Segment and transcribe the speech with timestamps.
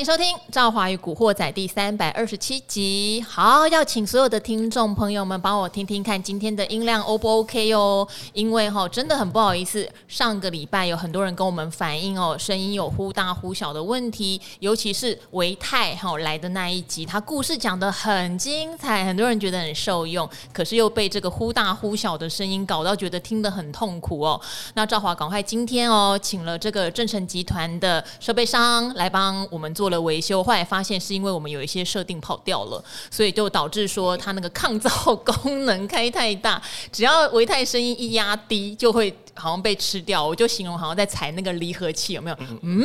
[0.00, 3.22] 迎收听《赵华与古惑仔》第三百二十七集。
[3.28, 8.08] 好，要请所有的听众朋友们帮我听听看今天的音量 O 不 OK 哦？
[8.32, 24.40] 因为哈，真的很不好意思，上个礼拜有很多人跟我们反映哦，声音有忽大忽小的问题，尤其是维泰哈来的那一集，他故事讲得很精彩，很多人觉得很受用，可是又被这个忽大忽小的声音搞到觉得听得很痛苦哦。
[24.72, 29.70] 那赵华赶快今天哦，请了这个正成集团的设备商来帮我们。
[29.80, 40.26] 做了维修，后来发现是因为我们有一些设定跑掉了，所以就导致说它那个抗噪 功能开太大，只要维泰声音一压低，就会好像被吃掉。
[40.26, 42.36] 我就形容好像在踩那个离合器，有没有？
[42.62, 42.82] 嗯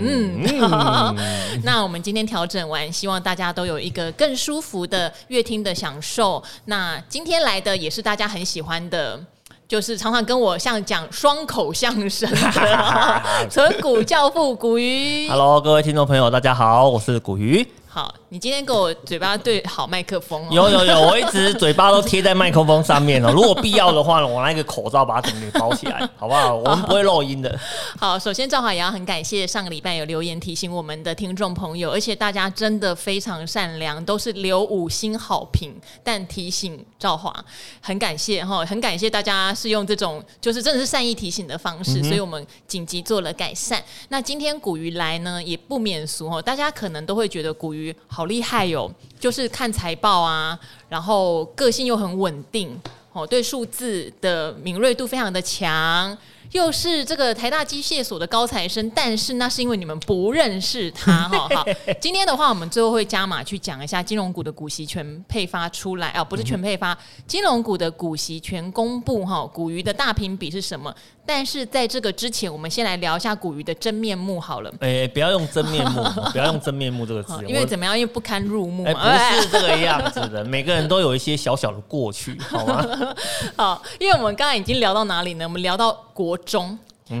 [0.00, 1.16] 嗯嗯。
[1.64, 6.42] 那我们今天调整完，希望大家都有一个更舒服的乐听的享受。
[6.66, 9.20] 那今天来的也是大家很喜欢的。
[9.68, 12.40] 就是常常跟我像讲双口相声的
[13.50, 15.28] 存股教父古鱼。
[15.28, 17.68] Hello，各位听众朋友，大家好，我是古鱼。
[17.98, 20.48] 好，你今天给我嘴巴对好麦克风哦。
[20.52, 23.32] 有有有，我一直嘴巴都贴在麦克风上面哦。
[23.32, 26.54] 如果必要的话呢，我拿一个口罩把它整个包起来， 好不好？
[26.54, 27.58] 我们不会漏音的。
[27.98, 37.34] 好，首先赵华也要很感谢上个礼拜有留言提醒我们的听众朋友，而且大家真的非常善良，都是留五星好评，但提醒赵华
[37.80, 43.82] 很感谢哈，很感谢大家是用这种就是真的是善意提醒的方式，所以我们紧急做了改善。
[44.10, 47.87] 那今天古鱼来呢，也不免俗哦，大家可能都会觉得古鱼。
[48.06, 50.58] 好厉害哟、就是看财报啊，
[50.88, 52.80] 然后个性又很稳定
[53.12, 56.16] 哦，对数字的敏锐度非常的强。
[56.52, 61.48] 又是这个台大机械所的高材生，但是那是因为你们不认识他 哈。
[61.54, 61.64] 好，
[62.00, 69.46] 今天的话，我们最后会加码去讲一下金融股的股息全配发出来啊，不是全配发，金融股的股息全公布哈。
[69.52, 70.94] 股鱼的大评比是什么？
[71.26, 74.72] 但是在这个之前，我们先来聊一下股鱼的真面目好了。
[74.80, 77.98] 哎，不要用真面目， 不要用真面目这个词，因为怎么样？
[77.98, 78.94] 因为不堪入目嘛。
[78.94, 82.86] 不是这个样子的，每个人都有一些小小的过去，好吗？
[83.56, 85.44] 好，因为我们刚才已经聊到哪里呢？
[85.44, 86.76] 我们聊到国中。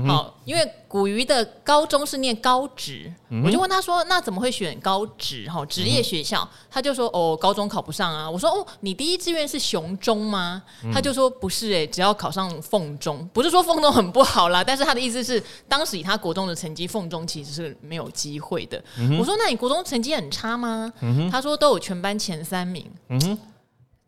[0.06, 5.48] 好，因为古鱼的高中是念高职，嗯、我就问他说：“那怎么会选高职？
[5.48, 18.82] 哈，职业学校？”嗯、他就说：“哦，高中考不上啊。”我说：“哦，你第一志愿是雄中吗？”嗯、他就说：“不是、欸，哎，只要考上凤中，不是说凤中很不好啦，但是他的意思是，当时以他国中的成绩，凤中其实是没有机会的。
[18.98, 22.84] 嗯、我说：“那你国中成绩很差吗？”嗯、他说：“都有全班前三名。
[23.08, 23.38] 嗯哼”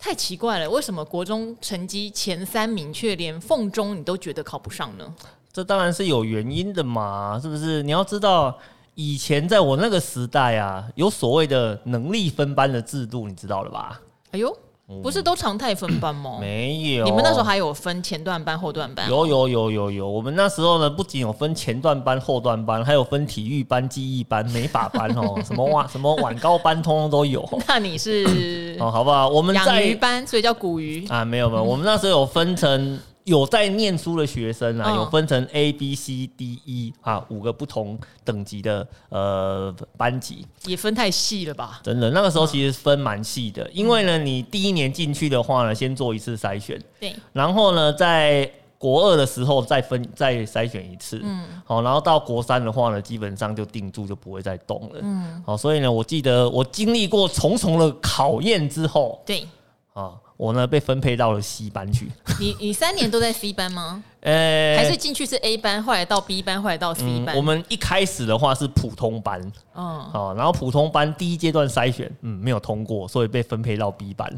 [0.00, 5.14] 太奇怪了，为什么国中成绩前三名，却连凤中你都觉得考不上呢？
[5.52, 7.82] 这当然是有原因的嘛，是不是？
[7.82, 8.58] 你要知道，
[8.94, 14.00] 以前在我那个时代啊，有所谓的能力分班的制度，你知道了吧？
[14.30, 14.56] 哎呦，
[15.02, 16.32] 不是都常态分班吗？
[16.38, 19.08] 嗯、 没有，你们那时候还有分前段班、后段班？
[19.08, 27.48] 有有有有有，我们那时候呢，不仅有分前段班、后段班，还有分体育班、记忆班、美法班哦， 什么晚什么晚高班，通通都有。
[27.68, 29.28] 那你是哦，好不好？
[29.28, 31.24] 我们在养鱼班，所以叫古鱼啊？
[31.24, 32.98] 没有没有，我们那时候有分成。
[33.30, 41.80] 有在念书的学生啊，有分成 A、B、C、D、E 啊五个不同等级的呃班级，也分太细了吧？
[41.84, 59.47] 真的，那个时候其实分蛮细的，因为呢，你第一年进去的话呢，先做一次筛选，对，然后呢，在国二的时候再分再筛选一次，嗯，好，然后到国三的话呢，基本上就定住，就不会再动了，嗯，好，所以呢，我记得我经历过重重的考验之后，对，
[59.92, 60.14] 啊。
[60.40, 62.10] 我呢被分配到了 C 班去。
[62.38, 64.02] 你你三年都在 C 班吗？
[64.20, 67.34] 呃、欸，还是进去是 A 班，后来到 B 班，后来到 C 班。
[67.34, 69.38] 嗯、我们一开始的话是普通班，
[69.74, 74.34] 哦，哦，然后普通班第一阶段筛选，嗯，没有通过，所以被分配到 B 班。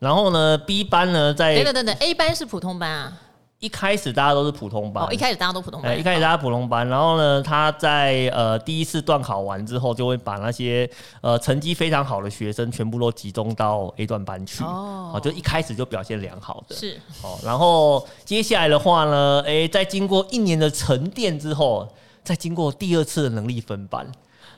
[0.00, 3.12] 然后呢，B 班呢在等等等等，A 班是普通班啊。
[3.60, 10.88] 一开始大家都是普通班，哦，一开始大家都普通班，欸、一开始大家普通班，然后呢，他在呃第一次段考完之后，就会把那些
[11.20, 21.88] 呃成绩非常好的学生全部都集中到 A 段班去，哦，就一开始就表现良好的，是，哦，然后接下来的话呢，哎、欸，在经过一年的沉淀之后，
[22.22, 24.06] 再经过第二次的能力分班，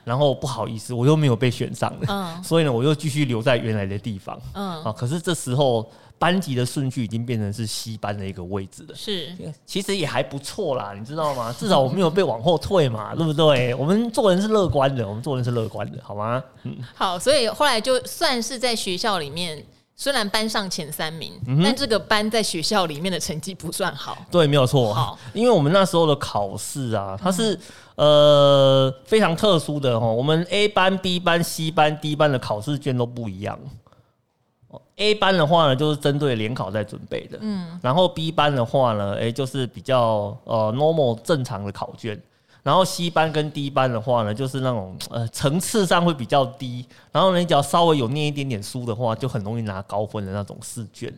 [0.04, 5.90] 然后不好意思，我又没有被选上了，嗯， 所以呢，我又继续留在原来的地方，嗯，啊，可是这时候。
[6.20, 9.34] 班级的顺序已经变成是 C 班的一个位置了，是，
[9.64, 11.50] 其实也还不错啦，你知道吗？
[11.58, 13.74] 至少我没有被往后退嘛， 对不对？
[13.74, 16.44] 我们做人是乐观的，我们做人是乐观的，好吗？
[16.64, 19.64] 嗯，好，所以后来就算是在学校里面，
[20.00, 24.16] 虽然班上前三名，嗯、但这个班在学校里面的成绩不算好。
[24.30, 24.94] 对，没有错。
[24.94, 27.54] 好，因为我们那时候的考试啊，它是、
[27.96, 33.58] 嗯、呃非常特殊的哦，我们 A 班、B 班、C 班、D 班的考试卷都不一样。
[34.96, 42.18] A 班的话呢，就是针对联考在准备的，嗯，然后 B 班的话呢，哎，就是比较呃 normal 正常的考卷，
[42.62, 51.12] 然后 C 班跟 D 班的话呢，就是那种呃层次上会比较低，然后你只要稍微有念一点点书的话，就很容易拿高分的那种试卷。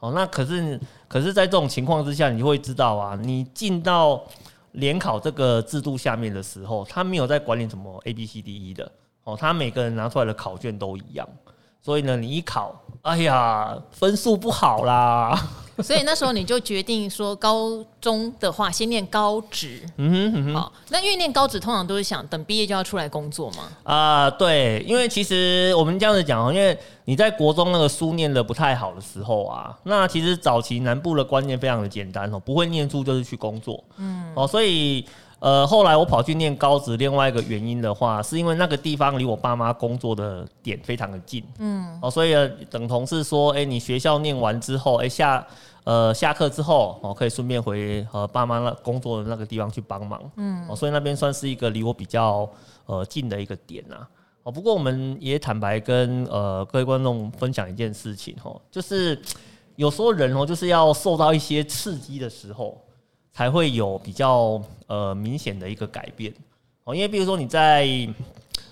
[0.00, 0.78] 哦，那可是
[1.08, 4.22] 可是在这种情况之下，你就会知道啊，你进到
[4.72, 8.90] 联考这个制度下面的时候，他没有在管理什么 A B C D E 的
[9.22, 11.26] 哦，他每个人拿出来的考卷都一样，
[11.80, 15.38] 所以呢，你一考，哎呀，分数不好啦。
[15.82, 19.82] 所以那时候你就决定说，高中的话先念高职。
[19.98, 20.54] 嗯哼嗯哼。
[20.54, 23.64] 好，那因为念高职通常都是想等毕业就要出来工作嘛。
[23.82, 33.84] 啊，对，因为其实我们这样子讲，因为你在国中那个书念的不太好的时候啊，那其实早期南部的观念非常的简单哦，不会念书就是去工作。
[33.98, 34.32] 嗯。
[34.34, 35.04] 哦，所以
[35.44, 41.44] 呃，后来我跑去念高职，另外一个原因的话，是因为那个地方离我爸妈工作的点非常的近。
[41.58, 41.98] 嗯。
[42.00, 42.34] 哦，所以
[42.70, 45.46] 等同是说，哎，你学校念完之后，哎下。
[45.84, 52.48] 呃，下课之后哦，可以顺便回呃爸妈那工作的那个地方去帮忙，嗯，哦，所以那边算是一个离我比较
[52.86, 53.96] 呃近的一个点呐，
[54.44, 59.20] 哦，不过我们也坦白跟呃各位观众分享一件事情哦，就是
[59.76, 62.82] 有时候人哦就是要受到一些刺激的时候，
[63.34, 66.32] 才会有比较呃明显的一个改变
[66.84, 67.86] 哦，因为比如说你在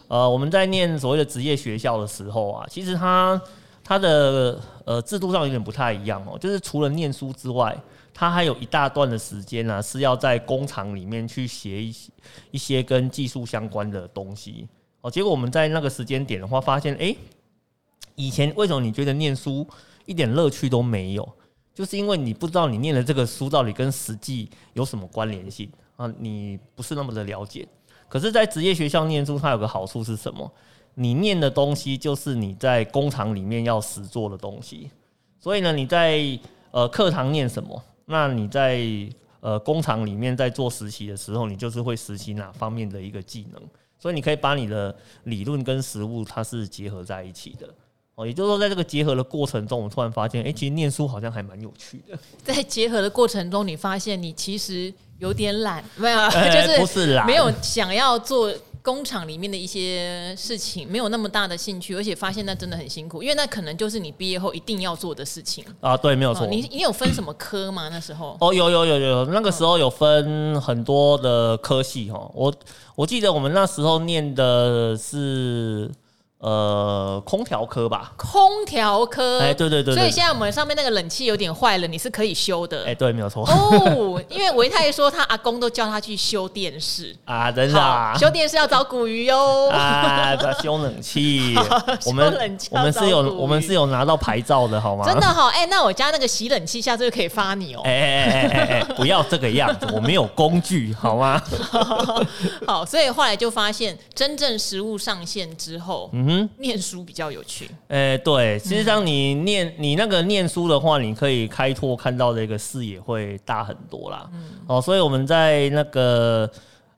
[0.09, 3.39] 呃我们在念所谓的职业学校的时候啊，其实它。
[3.85, 7.77] 它的呃制度上有点不太一样哦，就是除了念书之外，
[8.15, 12.11] 它还有一大段的时间呢，是要在工厂里面去学一些
[12.53, 14.69] 一些跟技术相关的东西
[15.01, 15.11] 哦。
[15.11, 17.15] 结果我们在那个时间点的话，发现哎，
[18.15, 19.67] 以前为什么你觉得念书
[20.07, 21.29] 一点乐趣都没有？
[21.75, 27.67] 就是因为你不知道你念的这个书到底跟实际有什么关联性啊，你不是那么的了解。
[28.09, 30.53] 可是，在职业学校念书，它有个好处是什么？
[30.95, 34.91] 你念的东西就是你在工厂里面要实做的东西，
[35.41, 36.39] 所以呢，你在
[36.71, 38.87] 呃课堂念什么，那你在
[39.41, 43.63] 呃工厂里面在做实习的时候，你就是会实习哪方面的一个技能，
[43.99, 47.67] 所以你可以把你的理论跟实物它是结合在一起的
[48.23, 48.27] 哦。
[48.27, 52.19] 也就是说，在这个结合的过程中，我突然发现，哎，其实念书好像还蛮有趣的。
[52.43, 58.53] 在结合的过程中，你发现你其实有点懒，没有， 就是不是懒，没有想要做。
[58.85, 65.97] 工厂里面的一些事情没有那么大的兴趣，而且发现那真的很辛苦，因为那可能就是你毕业后一定要做的事情啊。
[65.97, 66.49] 对，没有错。
[66.49, 67.89] 你你有分什么科吗？
[67.93, 68.37] 那时候？
[68.41, 72.29] 哦，有有有有，那个时候有分很多的科系哈。
[72.35, 72.53] 我
[72.97, 75.89] 我记得我们那时候念的是。
[76.43, 83.45] 呃，空调科吧，空调科，哎，对对对，所以现在我们上面那个冷气有点坏了，你是可以修的，哎，对，没有错。
[83.49, 91.55] 哦，因为维泰说他阿公都叫他去修电视啊，真的啊，修电视要找古鱼哟， 啊，不要修冷气，
[92.07, 95.05] 我们我们是有我们是有拿到牌照的好吗？
[95.07, 101.41] 真的好，哎，那我家那个洗冷气下次就可以发你哦，哎哎哎哎哎，不要这个样子，我没有工具好吗？
[102.67, 106.32] 好，所以后来就发现真正实物上线之后，嗯。
[106.33, 107.69] 嗯，念书比较有趣。
[107.89, 114.29] 哎，对，实际上你念、嗯、你那个念书的话，你可以开拓看到的一个视野会大很多啦。
[114.33, 116.51] 嗯，哦，所以我们在那个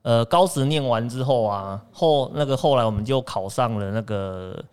[0.02, 4.64] 呃高职念完之后啊，后那个后来我们就考上了那个。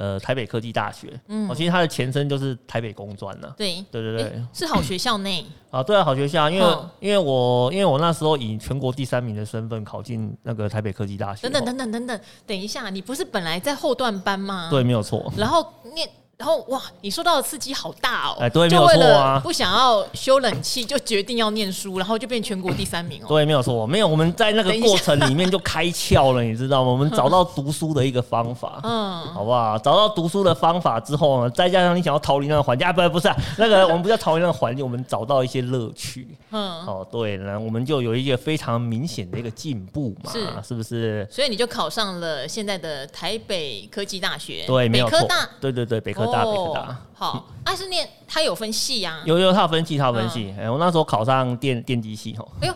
[0.00, 3.52] 呃，台北科技大学，嗯，其实它的前身就是台北工专呢。
[3.54, 11.42] 对，对对对，是好学校内啊，对啊，好学校，因为、哦、因为我因为我那时候以全国第三名的身份考进那个台北科技大学。
[11.42, 14.68] 等等等等等等，等一下，你不是本来在后段班吗？
[14.70, 15.30] 对，没有错。
[15.36, 16.08] 然后念。
[16.40, 18.36] 然后哇，你受到的刺激好大哦！
[18.40, 19.38] 哎，对，没有错啊。
[19.44, 23.26] 不想要修冷气，就决定要念书，然后就变全国第三名哦。
[23.28, 24.08] 对，没有错，没有。
[24.08, 26.90] 我们在那个过程里面就开窍了，你知道吗？
[26.90, 29.76] 我们找到读书的一个方法，嗯，好不好？
[29.76, 36.26] 找到读书的方法之后呢，再加上你想要逃离那个环境啊，不，不是啊，那个我们不叫逃离那个环境，我们找到一些乐趣。
[36.52, 41.28] 嗯，哦，对，然后我们就有一个非常明显的一个进步嘛，是是不是？
[41.30, 46.96] 所以你就考上了现在的台北科技大学，对，没有错，北科大，对对对，北科大，北科大。
[47.14, 50.54] 好，那、啊、是念它有分系、啊，有有它有分系，它有分系。
[50.58, 52.74] 哎、我那时候考上电电机系，哦，哎呦，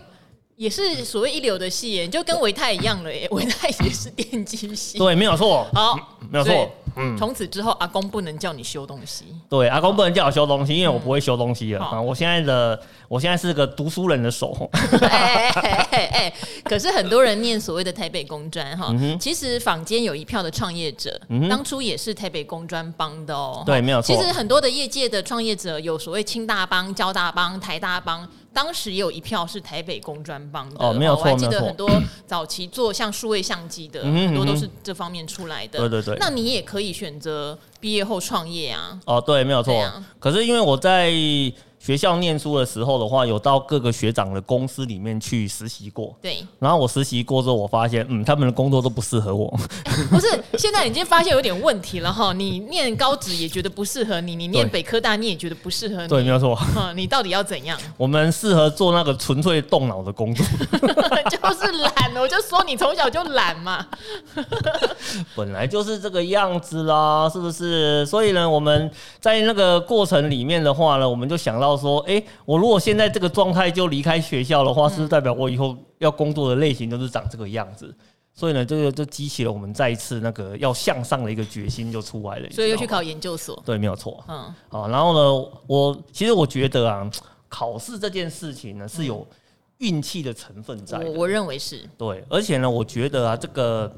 [0.56, 5.98] 也是所谓一流的戏耶，就跟维泰一样了耶， 维泰也是电机系，对，没有错，好，
[6.30, 6.70] 没有错。
[6.96, 9.24] 嗯，从此之后，阿公不能叫你修东西。
[9.48, 11.84] 对，阿公不能叫我修东西，因为我不会修东西了。
[11.84, 14.70] 啊，我现在的，我现在是个读书人的手。
[15.02, 15.50] 哎
[15.90, 16.32] 哎哎，
[16.62, 21.20] 可是很多人念所谓的台北工专哈，其实坊间有一票的创业者，
[21.50, 23.64] 当初也是台北工专帮的哦。
[23.66, 24.14] 对，没有错。
[24.14, 28.28] 其实很多的业界的创业者，有所谓清大帮、交大帮、台大帮。
[28.54, 31.90] 当时也有一票是台北工专帮的，哦，没有错，我还记得很多
[32.26, 35.80] 早期做像数位相机的，很多都是这方面出来的。
[35.80, 38.98] 对对对，那你也可以选择毕业后创业啊。
[39.04, 39.74] 哦，对，没有错。
[40.20, 41.12] 可是因为我在
[41.84, 46.16] 学校念书的时候的话，有到各个学长的公司里面去实习过。
[46.22, 46.38] 对。
[46.58, 49.54] 然后我实习过之后，我发现，嗯，他们的工作都不适合我。
[50.08, 50.26] 不是，
[50.56, 52.32] 现在已经发现有点问题了哈。
[52.32, 56.08] 你念高职也觉得不适合你，你念北科大你也觉得不适合你。
[56.08, 56.58] 对，没有错。
[56.74, 57.78] 嗯，你到底要怎样？
[57.98, 60.46] 我们适合做那个纯粹动脑的工作。
[61.28, 63.86] 就是懒，我就说你从小就懒嘛。
[65.34, 68.06] 本来就是这个样子啦，是不是？
[68.06, 71.73] 所以呢，我们在那个过程里面的话呢，我们就想到。
[71.76, 77.94] 说，哎、欸，我如果现在这个状态就离开学校的话，是不是代表我以后要工作的类型都是长这个样子？
[78.36, 82.50] 所以呢，这个就激起了我们再一次那个要向上的一个决心就出来了。
[82.50, 84.24] 所以又去考研究所，对，没有错。
[84.26, 87.08] 嗯，好，然后呢，我其实我觉得啊，
[87.48, 89.24] 考试这件事情呢是有
[89.78, 91.08] 运气的成分在的。
[91.12, 91.88] 我认为是。
[91.96, 93.94] 对，而且呢，我觉得啊，这个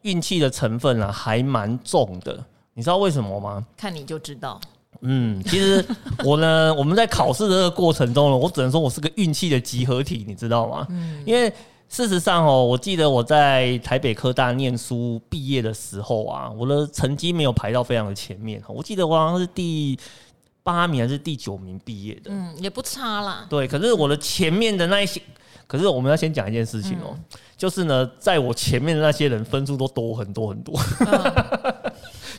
[0.00, 2.42] 运气的成分啊还蛮重的。
[2.72, 3.64] 你知道为什么吗？
[3.76, 4.58] 看你就知道。
[5.06, 5.84] 嗯，其实
[6.24, 10.86] 我呢， 我们在考试的这个过程中呢，我只能说我是个运气的集合体，你知道吗？
[10.90, 11.52] 嗯，因为
[11.88, 19.98] 事实上哦，我记得我在台北科大念书毕业的时候啊，我的成绩没有排到非常的前面，我记得我好像是第
[20.62, 23.46] 八名还是第九名毕业的，嗯，也不差啦。
[23.50, 25.20] 对，可是我的前面的那一些，
[25.66, 27.14] 可是我们要先讲一件事情哦，
[27.58, 30.74] 就是呢，在我前面的那些人分数都多很多很多。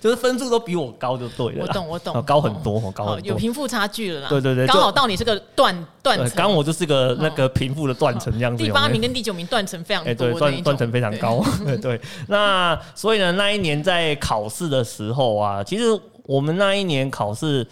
[0.06, 4.30] 就是分数都比我高就对了，我懂我懂，高很多，高很多，有贫富差距了啦。
[4.30, 8.64] 对对对，刚好到你这个断断层，刚我就是个那个贫富的断层这样子。
[8.64, 11.44] 第八名跟第九名断层非常多，对，断断层非常高。
[11.66, 15.86] 对对，那所以呢，那一年在考试的时候啊，其实
[16.26, 17.66] 我们那一年考试，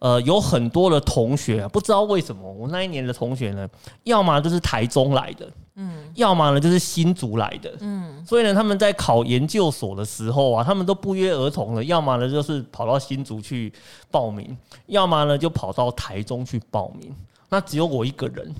[0.00, 3.68] 呃，有很多的同学啊，不知道为什么，我那一年的同学呢，
[4.02, 5.46] 要么就是台中来的。
[5.76, 13.72] 嗯，要么呢就是新族来的，嗯，所以呢他们在考研究所的时候啊，他们都不约而同的，要么呢就是跑到新竹去
[14.10, 14.56] 报名，
[14.86, 17.14] 要么呢就跑到台中去报名。
[17.48, 18.52] 那只有我一个人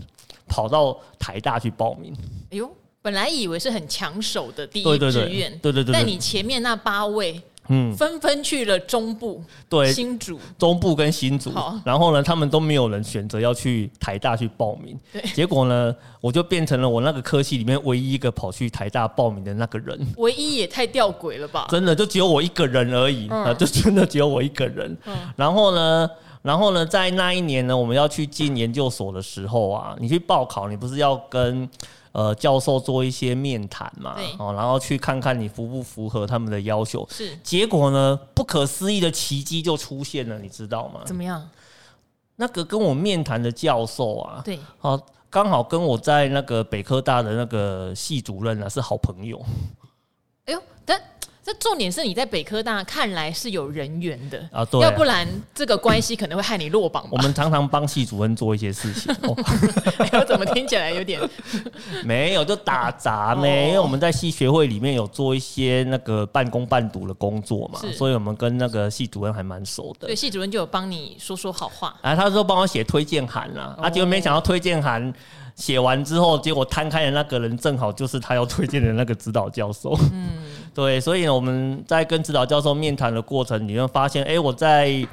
[0.47, 2.15] 跑到台大去报名。
[2.51, 2.71] 哎呦，
[3.03, 7.43] 本来以为是很抢手的第一志愿，对对对，但你前面那八位。
[7.69, 11.53] 嗯，纷纷去了中部，对，新竹、中部跟新竹，
[11.85, 21.67] 然后呢，他们都没有人选择要去台大去报名，对，结果呢，我就变成了我那个科系里面唯一一个跑去台大报名的那个人，唯一也太吊诡了吧？
[21.69, 24.97] 真的就只有我一个人而已，啊， 就真的只有我一个人。
[25.37, 26.11] 然后呢，
[26.43, 31.69] 然后呢，在那一年呢，我们要去进研究所的时候啊，你去报考，你不是要跟。
[32.17, 37.07] 呃，教授做一些面谈嘛，哦，然后去看看你符不符合他们的要求。
[37.11, 41.03] 是，结果呢，不可思议的奇迹就出现了，你知道吗？
[41.05, 41.47] 怎么样？
[42.37, 49.39] 那个跟我面谈的教授啊，对，好，刚好跟我在那个北科大的那个系主任啊是好朋友。
[50.47, 50.99] 哎呦，但。
[51.47, 55.25] 这重点是你在北科大看来是有人缘的啊，对，要不然
[55.55, 57.07] 这个关系可能会害你落榜。
[57.09, 59.33] 我们常常帮系主任做一些事情，我、
[60.11, 61.21] 哎、怎么听起来有点
[62.05, 63.67] 没有就打杂没？
[63.67, 70.09] 哦、因为我们在系学会里面有做一些那个半工半读的工作嘛，所以我们跟那个系主任还蛮熟的。
[70.09, 75.15] 对，系主任就有帮你说说好话，啊，他说帮我写推荐函啦，啊，结果没想到推荐函。
[75.55, 79.99] 写完之后，结果摊开的那个人正好就是他要推荐的那个指导教授。
[80.13, 80.29] 嗯，
[80.77, 85.05] 对，所以呢，我们在跟指导教授面谈的过程，你会发现，哎，我在。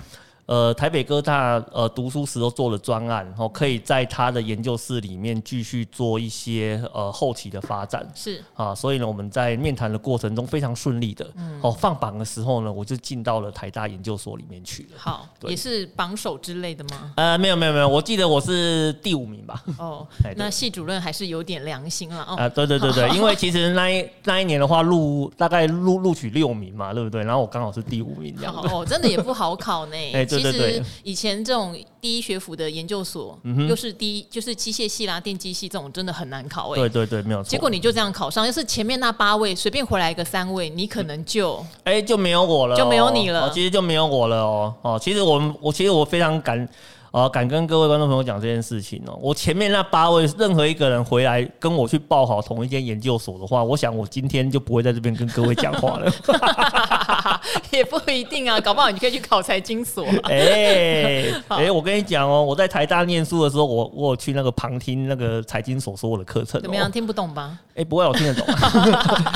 [0.46, 8.06] 呃，台北科大呃读书时候做了专案，然后可以在他的研究室里面继续做一些呃后期的发展。
[8.14, 11.26] 是啊，所以呢，我们在面谈的过程中非常顺利的。
[11.36, 11.60] 嗯。
[11.62, 14.90] 哦，放榜的时候呢，我就进到了台大研究所里面去了。
[14.98, 17.14] 好，也是榜首之类的吗？
[17.16, 19.64] 呃，没有没有没有，我记得我是第五名吧。
[19.78, 22.36] 哦，那系主任还是有点良心了哦。
[22.36, 27.24] 啊，对对对对，因为其实那一那一年的话，录大概录录取六名嘛，对不对？
[27.24, 28.54] 然后我刚好是第五名这样。
[28.54, 29.94] 哦，真的也不好考呢。
[30.42, 36.76] 对对，以前这种第一学府的研究所，嗯、哼又是第一，就是机械系啦、电机系这种，真的很难考哎。
[36.76, 37.50] 对对对，没有错。
[37.50, 43.50] 结果你就这样考上，要是前面那八位随便回来一个三位，你可能就哎、欸、就没有我了、哦，就没有你了。
[43.54, 46.68] 其实就没有我了哦哦，其实我我其实我非常感。
[47.14, 49.16] 啊，敢跟各位观众朋友讲这件事情哦。
[49.22, 56.12] 我前面那八位，任何一个人回来跟我去报考同一间研究所的话，我想我今天就不会在这边跟各位讲话了。
[57.70, 60.04] 也不一定啊，搞不好你可以去考财经所。
[60.24, 66.60] 哎 哎，我跟你讲哦，我在台大念书的时候，我我有去那个旁听那个财经所说的课程。
[66.64, 66.92] 怎么样？
[66.92, 67.56] 听不懂吧？
[67.76, 68.44] 哎，不会，我听得懂，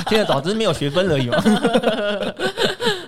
[0.09, 1.39] 听得懂，只是没有学分而已嘛。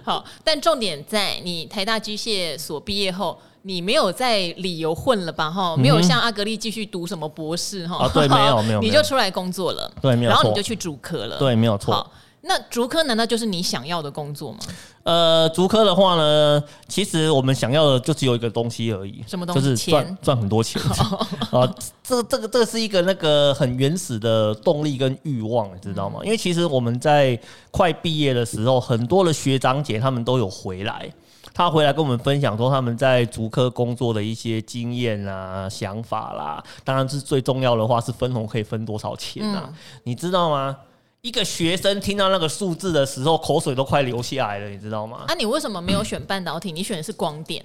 [0.03, 3.35] 好，但重点在你台大机械所毕业后。
[3.63, 5.49] 你没有在理由混了吧？
[5.49, 8.05] 哈，没有像阿格丽继续读什么博士哈？
[8.05, 10.29] 啊，对，没有没有，你就出来工作了，对，没有。
[10.31, 12.09] 然后你就去主科了，对，没有错。
[12.41, 14.59] 那竹科难道就是你想要的工作吗？
[15.03, 19.61] 呃，竹科的话呢，其实我们想要的就只有一个东西而已，什么东西？
[19.61, 20.81] 就是赚赚很多钱
[21.51, 21.69] 啊！
[22.01, 26.21] 这这个这个是一个那个很原始的动力跟欲望，你知道吗？
[26.23, 27.37] 因为其实我们在
[27.71, 31.11] 快毕业的时候，很多的学长姐他们都有回来，
[31.59, 36.63] 他回来跟我们分享说他们在竹科工作的一些经验啊、想法啦。
[36.85, 39.65] 当然是最重要的话是分红可以分多少钱啊？
[39.67, 39.73] 嗯、
[40.05, 40.77] 你知道吗？
[41.19, 45.25] 一个学生听到那个数字的时候，口水都快流下来了，你知道吗？
[45.27, 46.71] 啊，你为什么没有选半导体？
[46.71, 47.61] 你选的是光电？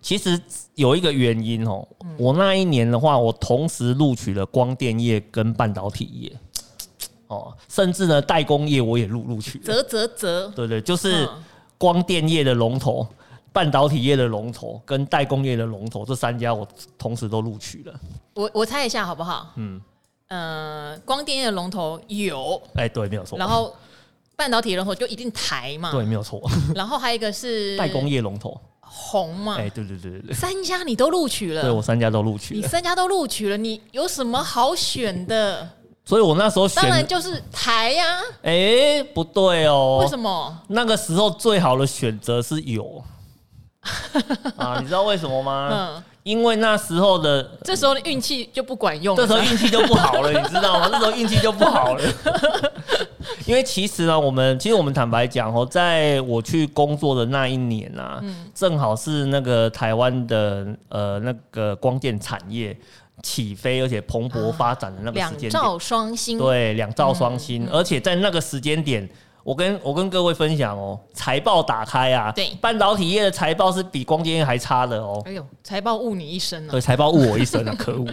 [0.00, 0.40] 其实
[0.74, 6.32] 有一个原因哦，我那一年的话，我同时录取了光电业跟半导体业，
[7.26, 9.64] 哦，甚至呢代工业我也录录取了。
[9.66, 11.28] 啧啧啧，对对，就是
[11.76, 13.06] 光电业的龙头、
[13.56, 17.94] 半导体业的龙头跟代工业的龙头这三家，我同时都录取了。
[18.34, 19.50] 我我猜一下好不好？
[19.56, 19.80] 嗯。
[20.28, 23.38] 呃，光电业的龙头有，哎、欸，对，没有错。
[23.38, 23.74] 然后
[24.36, 26.42] 半导体龙头就一定台嘛，对，没有错。
[26.76, 35.66] 然后还有一个是代工业龙头红嘛，哎、欸，对对对对对，三家你都录取了，对我三家都录取了，你三家都录取了，你有什么好选的？
[36.04, 40.62] 所以我那时候选当然就是台呀、啊，哎、欸，不对哦，为什么？
[40.68, 43.02] 那个时候最好的选择是有
[44.56, 45.68] 啊，你知道为什么吗？
[45.72, 46.02] 嗯。
[46.26, 50.88] 因为那时候的，这时候的运气就不管用了，这时候运气就不好了， 你知道吗？
[50.90, 52.02] 这时候运气就不好了。
[53.46, 58.20] 因为其实呢，我们其实我们坦白讲哦，在我去工作的那一年啊，
[58.52, 62.76] 正好是那个台湾的呃那个光电产业
[63.22, 69.08] 起飞而且蓬勃发展的那个时间点，两兆双星，对，两兆双星，而且在那个时间点。
[69.46, 75.22] 我跟我跟各位分享哦，财报打开啊，对，半导体业的财报是比光电业还差的哦。
[75.24, 76.72] 哎呦，财报误你一生啊！
[76.72, 78.06] 对，财报误我一生啊，可恶！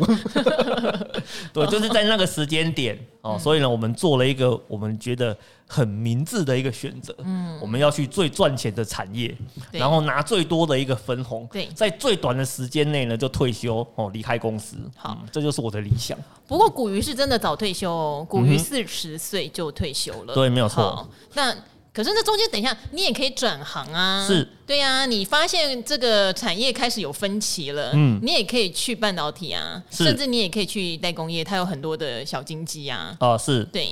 [1.52, 5.36] 对，就是在那个时间点哦，所以呢，我们做了一个我们觉得
[5.74, 7.16] 很明智的一个选择。
[7.26, 9.36] 嗯，我们要去最赚钱的产业，
[9.72, 14.78] 然后拿最多的一个分红，对，在最短的时间内呢就退休哦，离开公司。
[14.96, 16.16] 好，这就是我的理想。
[16.46, 20.36] 不过古鱼是真的早退休哦，古鱼四十岁就退休了。
[20.36, 21.10] 对，没有错。
[21.34, 21.52] 那
[21.92, 24.28] 可是那中间，等一下你也可以转行啊。
[24.28, 33.18] 是，对呀、啊，你发现这个产业开始有分歧了，嗯，你也可以去半导体啊，甚至你也可以去代工业，它有很多的小经济啊。
[33.20, 33.90] 哦，是对。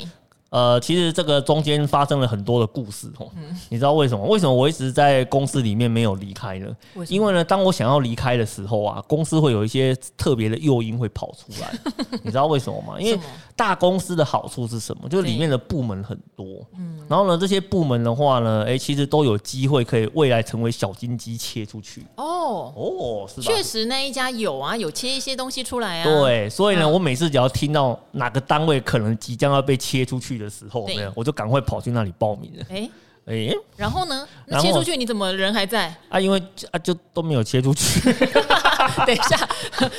[0.51, 3.31] 呃，其实这个中间发生了很多的故事哦。
[3.37, 4.25] 嗯、你知道为什么？
[4.27, 6.67] 为什么我一直在公司里面没有离开呢？
[6.95, 7.05] 为？
[7.07, 11.73] 因为呢，当我想要离开的时候啊，公司会有一些特别的诱因会跑出来。
[12.21, 12.99] 你知道为什么吗？
[12.99, 13.17] 因为
[13.55, 15.07] 大公司的好处是什么？
[15.07, 16.45] 就是里面的部门很多。
[16.77, 16.99] 嗯。
[17.07, 22.05] 然后呢，这些部门的话呢，哎，其实都有机会可以未来成为小金鸡切出去。
[22.17, 23.43] 哦哦，是吧？
[23.43, 26.03] 确实那一家有啊，有切一些东西出来啊。
[26.03, 30.40] 对，所以呢，嗯、我每次只要听到哪个单位可能即将要被切出去。
[30.41, 32.65] 的时候，没有，我就赶快跑去那里报名了。
[32.69, 32.89] 哎
[33.25, 34.27] 哎、欸，然后呢？
[34.47, 36.19] 那切出去你怎么人还在啊？
[36.19, 38.01] 因为啊，就都没有切出去。
[39.05, 39.47] 等一下，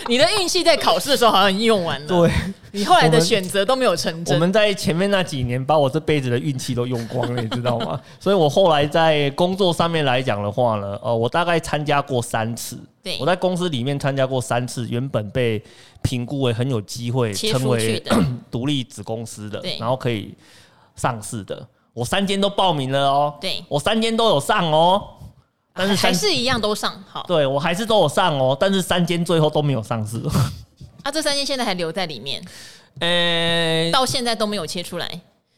[0.08, 2.06] 你的运气在考试的时候好像已经用完了。
[2.08, 2.30] 对，
[2.72, 4.35] 你后来的选择都没有成真。
[4.35, 7.98] 我们在前面那几年把我这辈子的运气都用光了，你知道吗？
[8.18, 12.76] 所以我后来在工作上面来讲的话呢，呃，我大概参加过三次。
[13.02, 15.62] 对，我在公司里面参加过三次，原本被
[16.02, 18.02] 评估为很有机会成为
[18.50, 20.35] 独立子公司的，然后可以
[20.96, 23.35] 上市的，我三间都报名了哦。
[23.40, 25.02] 对，我三间都有上哦，
[25.74, 27.02] 但是还是一样都上。
[27.09, 30.20] 好，对我还是都有上哦，但是三间最后都没有上市。
[31.02, 32.42] 啊，这三间现在还留在里面，
[33.00, 35.09] 呃，到现在都没有切出来，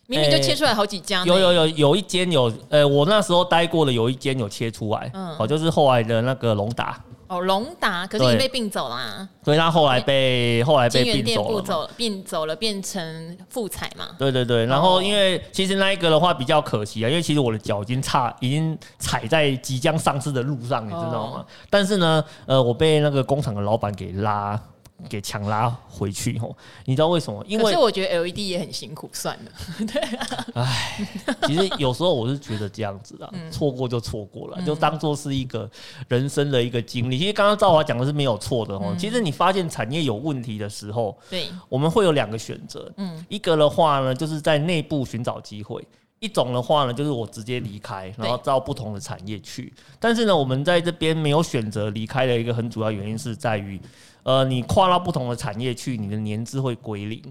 [0.06, 1.24] 明明就切出来好几家。
[1.24, 6.98] 有有有，有一间有，呃，我那时候待过的有一间有切出来，嗯，好，就是后来的那个龙达。
[7.36, 14.08] 哦，龙达可是已经被并走啦，啊，所以他后来被后来被并走了，并走了变成富彩嘛。
[14.18, 21.44] 对对对，然后因为其实那一个的话比较可惜啊，因为其实我的脚已经差，已经踩在即将上市的路上，你知道吗？
[21.68, 24.60] 但是呢，呃，我被那个工厂的老板给拉。
[25.08, 27.44] 给强拉回去吼，你知道为什么？
[27.46, 29.50] 因为我觉得 LED 也很辛苦，算了。
[29.86, 31.06] 对啊，唉，
[31.46, 35.68] 其实有时候我是觉得这样子的，错过就错过了，就当做是一个
[36.08, 37.18] 人生的一个经历。
[37.18, 38.94] 其实刚刚赵华讲的是没有错的哦。
[38.98, 42.90] 其实你发现产业有问题的时候，对，我们会有两个选择。
[42.96, 45.82] 嗯，一个的话呢，就是在内部寻找机会；
[46.20, 49.72] 一种的话呢，就是我直接离开，然后到不同的产业去。
[49.98, 53.80] 但是呢，我们在这边没有选择离开的一个很主要原因是在于。
[54.24, 57.22] 呃，你跨到不同的产业去，你的年资会归零。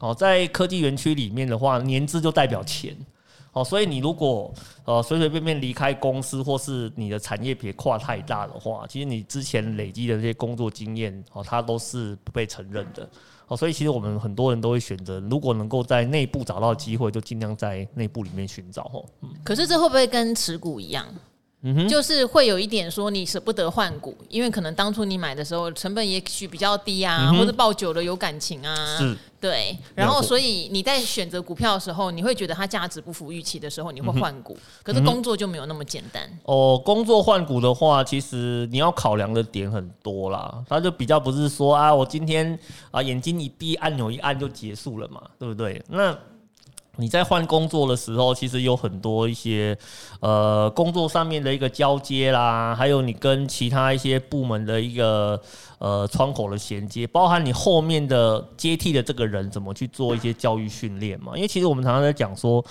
[0.00, 2.96] 哦，在科技园区里面的话，年资就代表钱。
[3.52, 4.52] 哦，所以你如果
[4.84, 13.08] 呃随随便便离开公司，或是你的产业别跨太大的话，其实你之前累积的这些工作经验哦，它都是不被承认的。
[13.48, 18.82] 哦，所以其实我们很多人都会选择，如果能够在内部找到机会，就尽量在内部里面寻找。
[18.92, 21.06] 哦，嗯可是这会不会跟持股一样？
[21.88, 28.76] 就是会有一点说你舍不得换股，因为可能当初你买的时候成本也许比较低啊，嗯、或者抱久了有感情啊，
[29.40, 29.76] 对。
[29.94, 34.54] 然后所以你在选择股票的时候，你会觉得它价值不符预期的时候，你会换股。
[34.54, 36.22] 嗯、可是工作就没有那么简单。
[36.44, 40.62] 哦，工作换股的话，其实你要考量的点很多啦。
[40.68, 42.58] 它就比较不是说啊，我今天
[42.90, 45.82] 啊眼睛一闭，按钮一按就结束了嘛，对不对？
[45.88, 46.16] 那。
[46.96, 49.76] 你在换工作的时候，其实有很多一些，
[50.20, 55.40] 呃，工作上面的一个交接啦，还有你跟其他一些部门的一个
[55.78, 61.32] 呃窗口的衔接，包含你后面的接替的这个人怎么去做一些教育训练嘛。
[61.36, 62.64] 因为其实我们常常在讲说，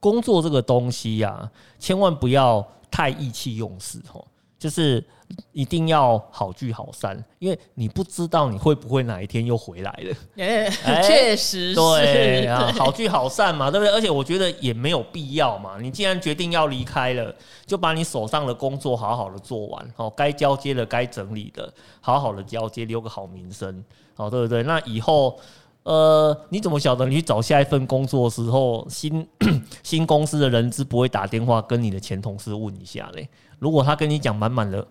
[0.00, 4.24] 工作这个东西呀、千万不要太意气用事哦，
[4.58, 5.04] 就是。
[5.52, 10.14] 一定要好聚好散，因为你不知道你会不会哪一天又回来了。
[11.02, 13.92] 确实是，对啊，好聚好散嘛，对不对？
[13.92, 15.78] 而且我觉得也没有必要嘛。
[15.80, 17.34] 你既然决定要离开了，
[17.66, 23.84] 就把你手上的工作好好的做完，哦，该交接的、该整理的，好好的交接，留个好名声，
[24.16, 24.62] 哦，对不对？
[24.62, 25.38] 那以后，
[25.82, 29.26] 呃，你怎么晓得你去找下一份工作的时候，新
[29.82, 33.28] 新公司的人资不会打电话跟你的前同事问一下嘞？
[33.58, 34.86] 如果他跟你讲满满的。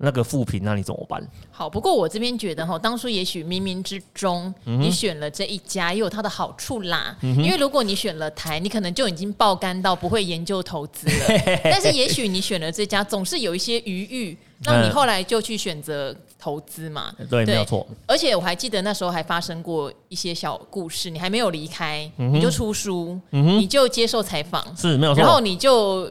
[0.00, 1.20] 那个负评，那你怎么办？
[1.50, 7.16] 好，不过我这边觉得哈，当初也许冥冥之中，你选了这一家也有它的好处啦。
[7.22, 11.58] 嗯、因为如果你选了台，你可能就已经爆肝到不会研究投资了。
[11.64, 17.12] 但是也许你选了这家，总是有一些余裕，让你后来就去选择投资嘛。
[17.18, 17.84] 嗯、对，对，没有错。
[18.06, 25.24] 而且我还记得那时候还发生过一些小故事，你还没有离开，嗯、你就出书，嗯、你就接受采访，是没有错。
[25.24, 26.08] 然后你就。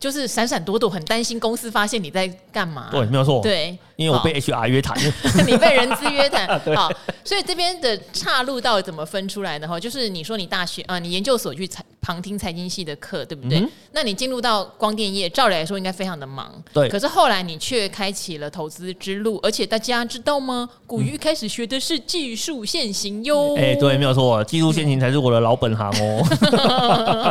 [0.00, 2.88] 就是闪闪躲躲，很担心公司发现你在干嘛。
[2.90, 3.42] 对，没有错。
[3.42, 4.96] 对，因为我被 HR 约谈，
[5.46, 6.48] 你被人资约谈。
[6.74, 6.90] 好，
[7.22, 9.78] 所以这边的岔路到底怎么分出来的哈？
[9.78, 13.58] 就是你说你大学啊，你研究所去财旁听财经系的课，对不对？
[13.58, 16.50] 嗯、那你进入到光电业，照理来说应该非常的忙。
[16.72, 16.88] 对。
[16.88, 20.66] 可是后来你却开启了投资之路，而且大家知道吗？
[20.86, 23.54] 古鱼开始学的是技术线型哟。
[23.58, 26.26] 哎、欸，对，没有错，技术线型才是我的老本行哦。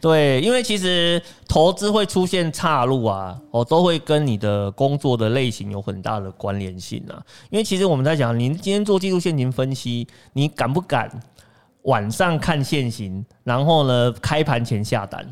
[0.00, 1.22] 对，对，因为其实。
[1.50, 7.16] 投资会出现岔路啊，哦，都会跟你的工作的类型有很大的关联性啊。
[7.50, 11.10] 因为其实我们在讲，您今天做技术线型分析，你敢不敢
[11.82, 15.26] 晚上看现行，然后呢，开盘前下单？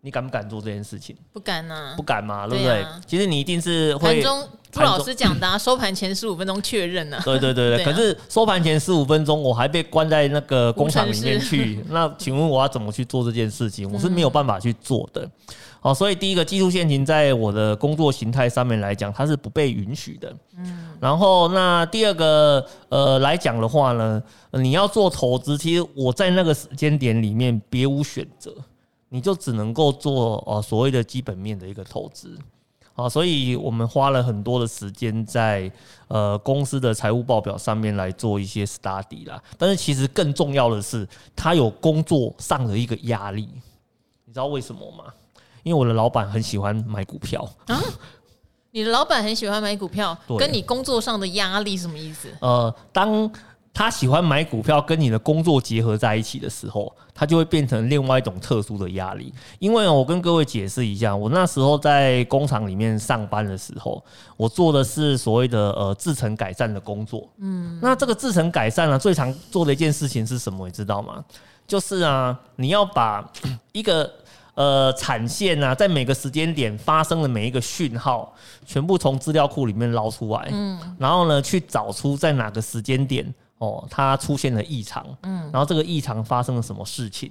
[0.00, 1.16] 你敢不敢做这件事情？
[1.32, 2.82] 不敢啊，不敢嘛，对不对？
[2.82, 4.22] 啊、其实你一定是会。
[4.70, 7.18] 朱老师讲的、啊，收盘前十五分钟确认呢。
[7.24, 11.78] 对对对对， 可是收盘前十五分钟，我还被关在那个工厂里面去。
[11.90, 13.88] 那请问我要怎么去做这件事情？
[13.92, 15.22] 我是没有办法去做的。
[15.22, 15.54] 好、
[15.84, 20.34] 嗯，所以第一个技术陷阱在我的工作形态上面来讲，它是不被允许的。
[20.56, 20.96] 嗯。
[20.98, 28.54] 然后那第二个呃来讲的话呢，你要做投资，其实我在那个时间点里面别无选择，
[29.10, 32.38] 你就只能够做呃所谓的基本面的一个投资。
[32.94, 35.70] 啊，所以我们花了很多的时间在
[36.08, 39.42] 呃公司的财务报表上面来做一些 study 啦。
[39.58, 43.48] 但是其实更重要的是，他有工作上的一个压力。
[44.24, 45.12] 你知道为什么吗？
[45.64, 47.82] 因为我的老板很喜欢买股票啊。
[48.70, 52.28] 你的老板很喜欢买股票， 跟你工作上的压力什么意思？
[52.40, 53.28] 呃，当。
[53.76, 59.34] 他喜欢买股票，跟你的工作结合在一起的时候，他就会变成另外一种特殊的压力。
[59.58, 64.00] 因为我跟各位解释一下，我那时候在工厂里面上班的时候，
[64.36, 67.28] 我做的是所谓的呃制程改善的工作。
[67.38, 70.68] 嗯，那这个制程改善呢，最常做的一件事情是什么？
[70.68, 71.24] 你知道吗？
[71.66, 73.28] 就是啊，你要把
[73.72, 74.08] 一个
[74.54, 80.48] 呃产线啊，在每个时间点发生的每一个讯号，全部从资料库里面捞出来。
[80.52, 83.34] 嗯，然后呢，去找出在哪个时间点。
[83.58, 87.30] 哦，它出现了异常，嗯，然后这个异常发生了什么事情？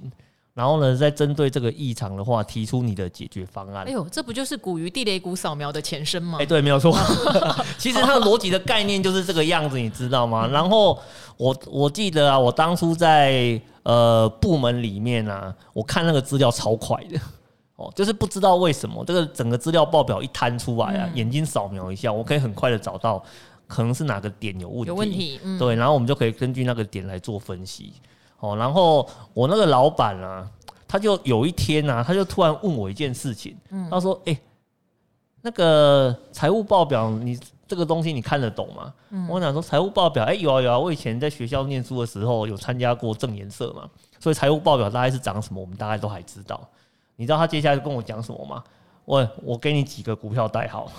[0.54, 3.84] 然后呢，再针对这个异常的话，提出你的解决方案。
[3.86, 6.38] 哎呦，这不就是古鱼地雷股扫描的前身吗？
[6.40, 6.96] 哎，对，没有错。
[7.76, 10.46] 其实它的逻辑的概念就是这个样子，你知道吗？
[10.46, 10.96] 然后
[11.36, 17.18] 我我记得啊，我当初在呃部门里面啊，我看那个资料超快的，
[17.74, 23.22] 哦，就是不知道为什么这个整个资料报表一摊出来啊，嗯、眼睛扫描一下，我可以很快的找到。
[23.66, 24.88] 可能是哪个点有问题？
[24.88, 27.94] 有问题，嗯、对，然后我们就可以根据那个点来做分析。
[28.40, 30.48] 哦，然后我那个老板啊，
[30.86, 34.40] 他就有一天啊，他就突然问我一件事情，嗯、他说：“哎、欸，
[35.42, 38.92] 那个财务报表，你这这个东西你看得懂吗？
[39.10, 43.88] 嗯、我想说财务报表，哎、欸，有啊有啊，我以前在学校念书的时候有参加过正研社嘛，
[44.20, 46.60] 所以财务报表大概是长什么，我们大概都还知道。
[47.16, 48.62] 你知道他接下来跟我讲什么吗？
[49.04, 50.90] 我我给你几个股票代号，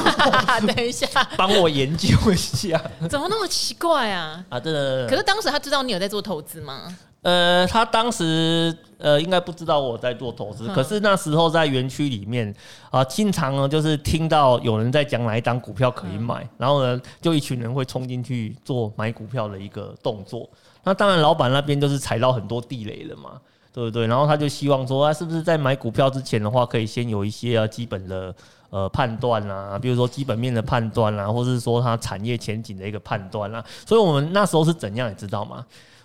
[0.66, 4.44] 等一下， 帮我研究一下，怎么那么奇怪啊？
[4.48, 5.08] 啊，对对对。
[5.08, 6.96] 可是当时他知道你有在做投资吗？
[7.22, 12.52] 呃，他当时呃应该不知道我在做投资，嗯、可是那时候在园区里面
[12.90, 20.48] 啊，经常呢就是听到有人在讲哪一档股票可以买，嗯、然后呢就一群人会冲进去做买股票的一个动作。
[20.82, 23.40] 那当然，老板那边就是踩到很多地雷了嘛。
[23.72, 24.06] 对不对？
[24.06, 28.34] 然后他就希望说，啊，是不是在买股票之前的话，可以先有一些啊基本的
[28.68, 33.64] 呃判断啊，比如说基本面的判断啊，或是说它产业前景的一个判断啊。
[33.86, 35.64] 所以我们那时候是怎样，你知道吗？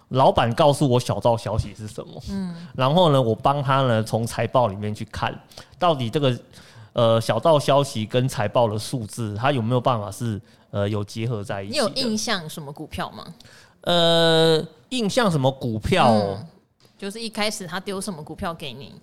[0.09, 5.37] 老板告诉我小道消息是什么，嗯，然后呢，我帮他呢从财报里面去看，
[5.77, 6.39] 到底这个
[6.93, 11.71] 呃小道消息跟财报的数字，它有没有办法是呃有结合在一起？
[11.73, 13.25] 你有印象什么股票吗？
[13.81, 16.13] 呃，印象什么股票？
[16.13, 16.47] 嗯
[16.97, 18.93] 就是一开始他丢什么股票给你？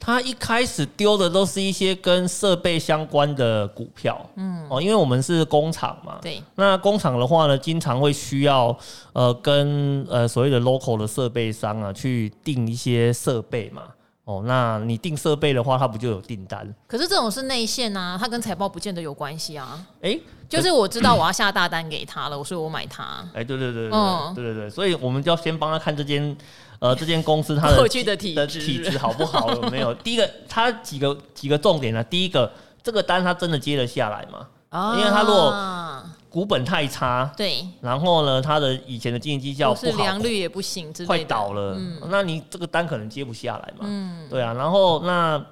[0.00, 8.76] 他一开始丢的都是一些跟设备相关的股票，嗯，哦，因为我们是工厂嘛，对，那工厂的话呢，经常会需要
[9.12, 13.82] 呃跟呃所谓的 local 的设备商啊去订一些设备嘛，
[14.30, 16.72] 哦，那你订设备的话，它不就有订单？
[16.86, 19.84] 可是这种是内线啊，它跟财报不见得有关系啊。
[20.02, 23.02] 哎、欸，就是我知道我要下大单给他了，所以我买它。
[23.32, 26.36] 哎、欸，对对对对，嗯，对对对，所以我们就要先帮他看这间。
[26.80, 29.52] 呃，这间公司它的过去的体的体质好不好？
[29.54, 29.92] 有没有？
[29.96, 32.02] 第一个，它几个几个重点呢？
[32.04, 32.50] 第一个，
[32.82, 34.46] 这个单它真的接得下来吗？
[34.70, 35.50] 啊，因为他如果
[36.30, 43.80] 股本太差，对，然后呢，他的以前的经营绩效不好，是良率也不行，快倒了，嗯那你这个单可能接不下来嘛？
[43.82, 44.54] 嗯，对啊。
[44.54, 45.44] 然后那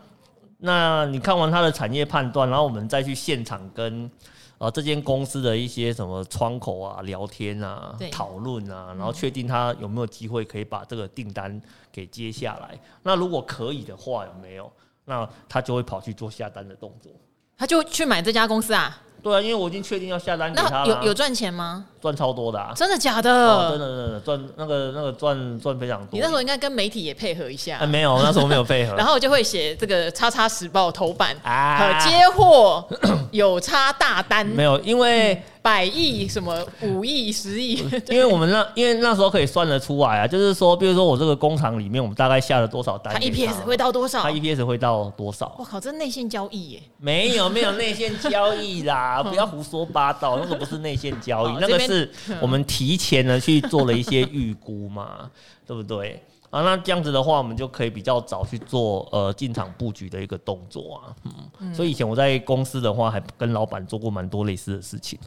[0.58, 4.10] 那你看完他的产业判断，然后我们再去现场跟。
[4.58, 11.62] 啊，这间公司的一些什么窗口啊、聊天啊、讨论啊，然后确定他有没有机会可以把这个订单
[11.92, 12.76] 给接下来。
[13.04, 14.68] 那如果可以的话，有没有？
[15.04, 17.12] 那他就会跑去做下单的动作。
[17.56, 19.00] 他就去买这家公司啊？
[19.22, 20.86] 对啊，因为我已经确定要下单给他了。
[20.86, 21.84] 有有赚钱吗？
[22.00, 22.72] 赚超多的啊！
[22.76, 23.30] 真的假的？
[23.30, 26.08] 哦、真的真的赚那个那个赚赚非常多。
[26.12, 27.78] 你那时候应该跟媒体也配合一下。
[27.78, 28.94] 啊，没有，那时候没有配合。
[28.96, 32.86] 然后我就会写这个《叉叉时报》头版啊，接货
[33.32, 34.46] 有差大单。
[34.46, 35.34] 没有，因为。
[35.34, 37.74] 嗯百亿什么五亿十亿？
[38.08, 44.22] 因为我们那因为那时候可以算得出来啊，就是说，比如说我这个工厂里面，我们大概下了多少单，它 EPS 会到多少？
[44.22, 45.54] 它 EPS 会到多少？
[45.58, 46.82] 我靠，这内线交易耶？
[46.96, 55.30] 没有没有内线交易啦， 不要胡说八道，那个不是内线交易，那个是我们提前的去做了一些预估嘛，
[55.66, 56.22] 对不对？
[56.50, 61.14] 啊，那这样子的话，我们就可以比较早去做呃进场布局的一个动作啊。
[61.24, 65.18] 嗯，嗯，所以以前我在公司的话，还跟老板做过蛮多类似的事情。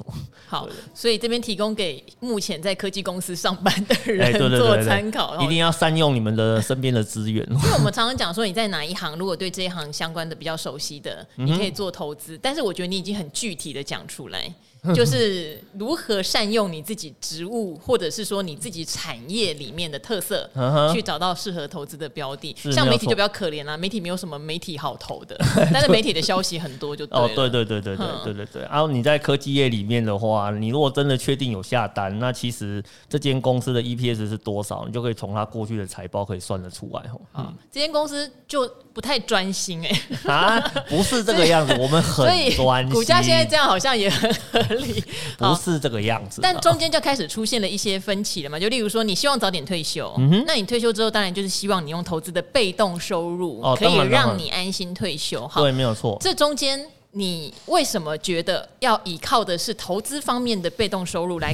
[0.48, 7.46] 好，所以这边提供给目前在科技公司上班的人做参考，一定要善用你们的身边的资源。
[7.52, 12.36] 因为我们常常讲说，你在哪一行，如果对这一行相关的比较熟悉的，你可以做投资。
[12.36, 14.52] 嗯、但是我觉得你已经很具体的讲出来。
[14.96, 20.50] 就是如何善用你自己职务，或者是说你自己产业里面的特色，
[20.92, 22.56] 去找到适合投资的标的。
[22.72, 25.38] 像媒体就比较可怜啦，媒体没有什么媒体好投的，
[25.72, 27.26] 但是媒体的消息很多，就对了。
[27.26, 28.62] 哦，对对对对对对对对。
[28.64, 37.22] 然后你在科技业里面的话，你如果真的确定有下单，那其实这间公司的 EPS 是多少，你就可以从它过去的财报可以算得出来哦。
[37.34, 40.02] 啊，这间公司就不太专心哎。
[40.26, 42.26] 啊，不是这个样子，我们很
[42.58, 42.92] 专心。
[42.92, 44.32] 股价现在这样好像也很。
[45.38, 48.60] 不是这个样子，但中间就开始出现了一些分歧了嘛？
[48.60, 55.48] 就例如说，你希望早点退休，嗯、那你退休之后，当然就是希望你用投资的被动收入，可以让你安心退休。
[55.48, 56.18] 哈，对，没有错。
[56.22, 61.54] 这中间你为什么觉得要依靠的是投资方面的被动收入来，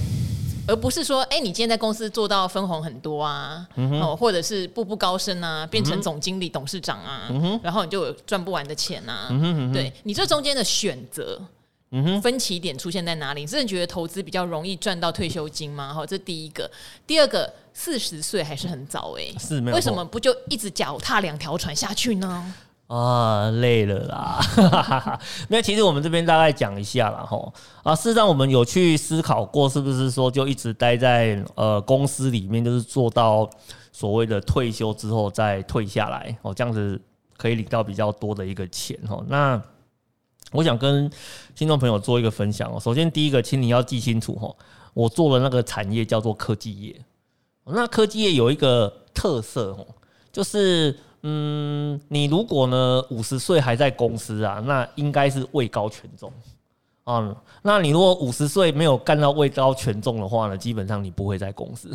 [0.68, 9.28] 而不是说，哎、欸，你今天在公司做到分红很多啊，嗯、哼或者是步步高升啊，变成总经理、董事长啊，嗯、然后你就有赚不完的钱啊？
[9.32, 11.42] 嗯、哼对你这中间的选择。
[11.92, 13.42] 嗯哼，分歧点出现在哪里？
[13.42, 15.94] 你真的觉得投资比较容易赚到退休金吗？
[15.94, 16.70] 哈，这第一个。
[17.06, 19.76] 第二个，四十岁还是很早哎、欸，是没有。
[19.76, 22.54] 为什么不就一直脚踏两条船下去呢？
[22.88, 25.20] 啊，累了啦。
[25.48, 27.26] 没有其实我们这边大概讲一下啦。
[27.26, 27.54] 哈。
[27.84, 33.50] 啊，事实上我们有去思考过，是不是说就一直待在呃公司里面，就是做到
[33.94, 37.02] 所谓的退休之后再退下来哦，这样子
[37.38, 39.24] 可以领到比较多的一个钱哦。
[39.28, 39.62] 那
[40.52, 41.10] 我想跟
[41.56, 42.80] 听众朋友做一个分享哦。
[42.80, 44.54] 首先，第一个，请你要记清楚哈，
[44.94, 46.96] 我做的那个产业叫做科技业。
[47.66, 49.86] 那科技业有一个特色哦，
[50.32, 56.32] 就是嗯，你如果呢五十岁还在公司啊，那应该是位高权重
[57.06, 61.92] 嗯，那你如果五十岁没有干到位高权重的话呢，基本上你不会在公司。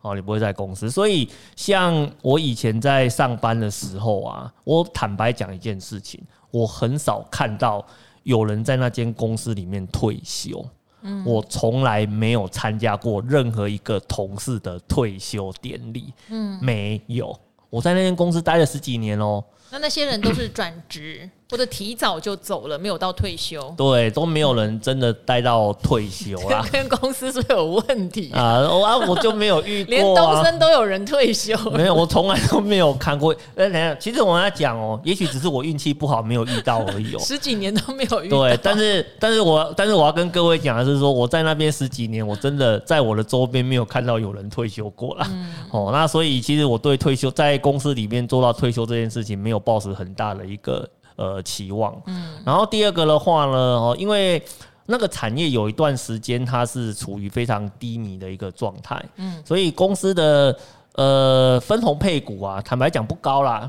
[0.00, 7.84] 哦，你不会在公司，所以像我以前在上班的时候啊，我坦白讲一件事情，我很少看到
[8.22, 10.64] 有人在那间公司里面退休。
[11.02, 16.12] 嗯，我从来没有参加过任何一个同事的退休典礼。
[16.28, 17.38] 嗯，没有。
[17.70, 19.44] 我在那间公司待了十几年哦。
[19.70, 21.30] 那那些人都是转职。
[21.50, 23.74] 或者提早就走了，没有到退休。
[23.74, 26.62] 对，都没有人真的待到退休啦。
[26.70, 28.60] 跟公司是有问题啊！
[28.70, 31.56] 我啊，我就没有遇过、啊，连东森都有人退休。
[31.70, 33.32] 没有，我从来都没有看过。
[33.56, 37.18] 哎，等下，其实我要讲哦，也许只是我运气不好，没有遇到而已哦。
[37.24, 38.42] 十几年都没有遇到。
[38.42, 45.26] 对，但是，但是我，但是我要跟各位讲的是说，我在那边十几年，我真的在我的周边没有看到有人退休过啦。
[45.30, 50.86] 嗯、哦，那所以其实我对退休在公司里面做到退休这件事情，没有抱持很大的一个。
[51.18, 52.00] 呃，期望。
[52.06, 54.40] 嗯，然后第二个的话呢，哦，因为
[54.86, 60.56] 那个产业有一段时间它是处于非常低迷的一个状态，嗯，所以公司的
[60.94, 63.68] 呃分红配股啊，坦白讲不高啦。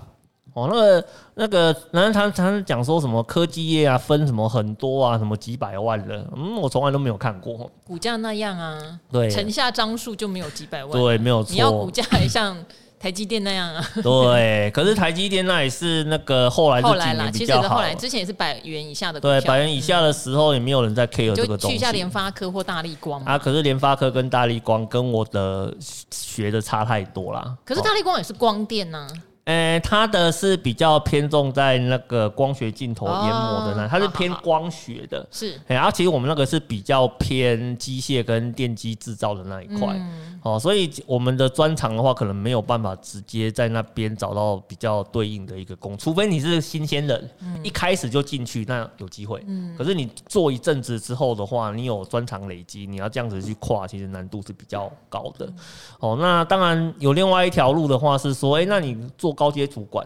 [0.54, 7.70] 哦，那个那个，然后他他讲说什么科技业啊，分什么很多啊，什么几百万的，嗯，我从来都没有看过。
[7.84, 11.52] 股价那样啊，对，城下张数就没有几百万，对，没有错。
[11.54, 12.56] 你要股价还像。
[13.00, 16.82] 台积电那样啊， 对，可是台积电那也是那个后来。
[16.82, 21.62] 后来啦，其实后来之前也是百元以下的股对，百元以下的时候也没有人在 care 这个东西。
[21.62, 25.74] 就去一下联发科或大力光啊，可是联发科跟大力光跟我的
[26.12, 27.56] 学的差太多啦。
[27.64, 29.08] 可是大力光也是光电呐、啊。
[29.50, 35.60] 诶、欸，它的是比较偏重在那个光学镜头研磨的那，它是偏光学的，是。
[35.66, 40.00] 然后其实我们那个是比较偏机械跟电机制造的那一块，
[40.44, 47.30] 哦，所以我们的专长的话，可能没有办法直接在那边找到比较对应的一个工，除非你是新鲜人，
[47.64, 49.44] 一开始就进去，那有机会。
[49.76, 55.52] 可是你做一阵子之后的话，你有专长累积，你要这样子去跨，其实难度是比较高的。
[56.00, 59.36] 哦，那当然有另外一条路的话是说，哎，那你做。
[59.40, 60.06] 高阶主管，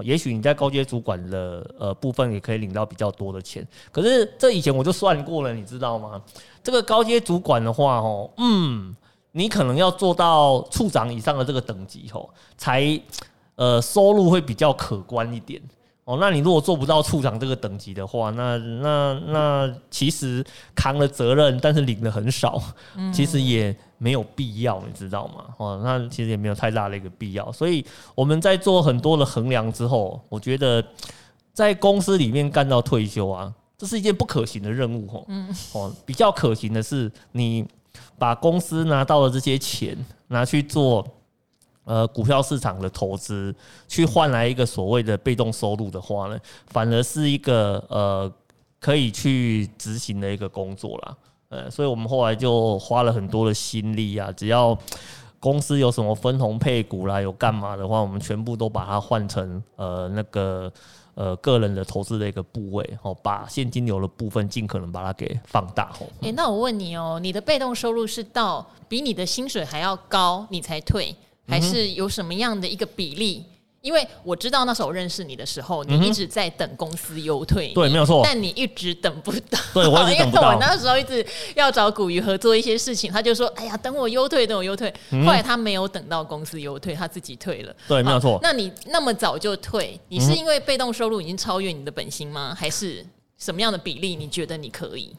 [0.00, 3.66] 也许你在高阶主管的呃部分也可以领到比较多的钱。
[3.90, 6.20] 可是这以前我就算过了，你知道吗？
[6.62, 8.94] 这个高阶主管的话，哦，嗯，
[9.32, 13.00] 你可能要做到处长以上的这个等级，哦，才
[13.54, 15.62] 呃收入会比较可观一点。
[16.06, 22.62] 哦，那你如果做不到处长这个等级的话，那那那其实扛了责任，但是领的很少，
[23.12, 25.46] 其实也没有必要，你知道吗？
[25.56, 27.50] 哦，那其实也没有太大的一个必要。
[27.50, 30.80] 所以我们在做很多的衡量之后，我觉得
[31.52, 35.08] 在公司里面干到退休啊，这是一件不可行的任务。
[35.12, 35.26] 哦，
[35.72, 37.66] 哦，比较可行的是你
[38.16, 41.04] 把公司拿到的这些钱拿去做。
[41.86, 43.54] 呃，股票市场的投资
[43.86, 48.30] 去换来一个所谓的被动收入的话呢，反而是一个呃
[48.80, 51.16] 可以去执行的一个工作啦。
[51.48, 54.76] 呃，所以我们后来就花了很多的心力啊，只要
[55.38, 60.72] 公司有什么分红配股啦，有干嘛的话，我们全部都把它换成呃那个
[61.14, 65.92] 呃个人的投资的一个部位，哦，把现金流的部分尽可能把它给放大。
[66.00, 71.14] 哦，诶，那我问你哦，你的被动收入是到比你的薪水还要高，你才退？
[71.48, 73.44] 还是有什么样的一个比例？
[73.82, 78.20] 因为我知道那时候我认识你的时候，你一直在等公司优退，对，没有错。
[78.24, 80.42] 但你一直等不到，对，我一直等不 到。
[80.42, 84.92] 因为我那时候一直要找古鱼合作一些事情，他就说：“哎呀，等我优退，等我优退。”
[85.24, 87.72] 后来他没有等到公司优退，他自己退了。
[87.86, 88.40] 对，没有错。
[88.42, 92.52] 那你那么早就退，你是因为被动收入已经超越你的本薪吗？
[92.58, 93.06] 还是
[93.38, 94.16] 什么样的比例？
[94.16, 95.14] 你觉得你可以？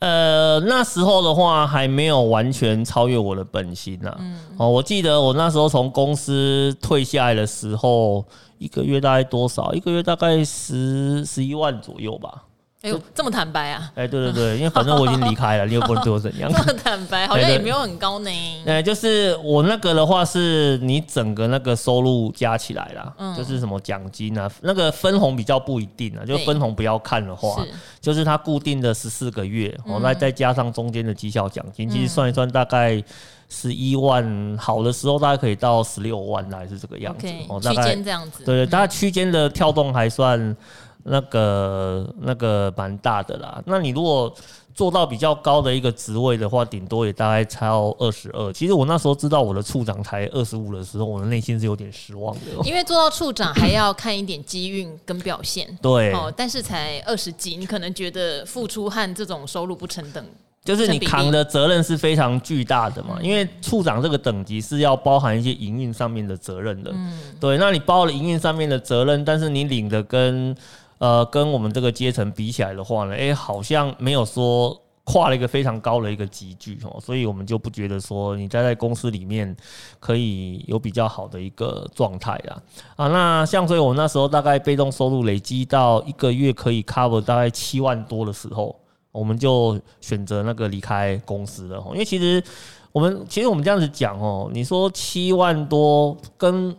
[0.00, 4.14] 呃，那时候的话还没有完全超越我的本心呐。
[4.18, 8.24] 嗯，哦，我记得我那时候从公司退下来的时候，
[8.58, 9.72] 一个月大概多少？
[9.74, 12.44] 一个月大概十十一万左右吧。
[12.82, 13.92] 哎呦，这么坦白啊！
[13.94, 16.50] 哎，对对对，因为反正我已经离开了， 你又不能对我怎样。
[16.50, 18.30] 这么坦白，好像也没有很高呢。
[18.64, 27.62] 哎，就是我那个的话，是你整个那个收入加起来啦，嗯、就是什么奖金啊，那个分红比较不一定啊，就分红不要看的话，
[28.00, 33.02] 就是它固定的十四个月，我再、嗯、再加上中间的绩效奖金，其实算一算大概
[33.50, 37.26] 十一万，好的时候大概可以到十六万，还是这个样子。
[37.46, 38.42] 哦，区间这样子。
[38.42, 40.56] 对对，大概区间的跳动还算。
[41.04, 44.32] 那个那个蛮大的啦，那你如果
[44.74, 48.52] 做到比较高的一个职位的话，顶多也大概才要二十二。
[48.52, 52.40] 其实我那时候知道我的处长才二十五的时候，我的内心是有点失望的。
[52.64, 55.66] 因为做到处长还要看一点机运跟表现。
[55.82, 60.24] 对，哦，但是才二十几，你可能觉得付出和这种收入不成等，
[60.64, 63.18] 就是你扛的责任是非常巨大的嘛。
[63.20, 66.90] 因为处长这个等级是要包含一些营运上面的责任的。
[66.94, 70.56] 嗯，对，那你包了营运上面的责任，但是你领的跟
[71.00, 79.56] 呃，跟我们这个阶层比起来的话呢，哎，好像没有说跨了一个非常高的一个级距哦，所以我们就不觉得说你待在公司里面
[79.98, 82.62] 可以有比较好的一个状态啦。
[82.96, 88.78] 啊，那像所以我们那时候大概被动收入累积到一个月可以 cover 大概七万多的时候，
[89.10, 91.82] 我们就选择那个离开公司了。
[91.92, 92.44] 因为其实
[92.92, 96.76] 我们其实我们这样子讲哦，你说七万多跟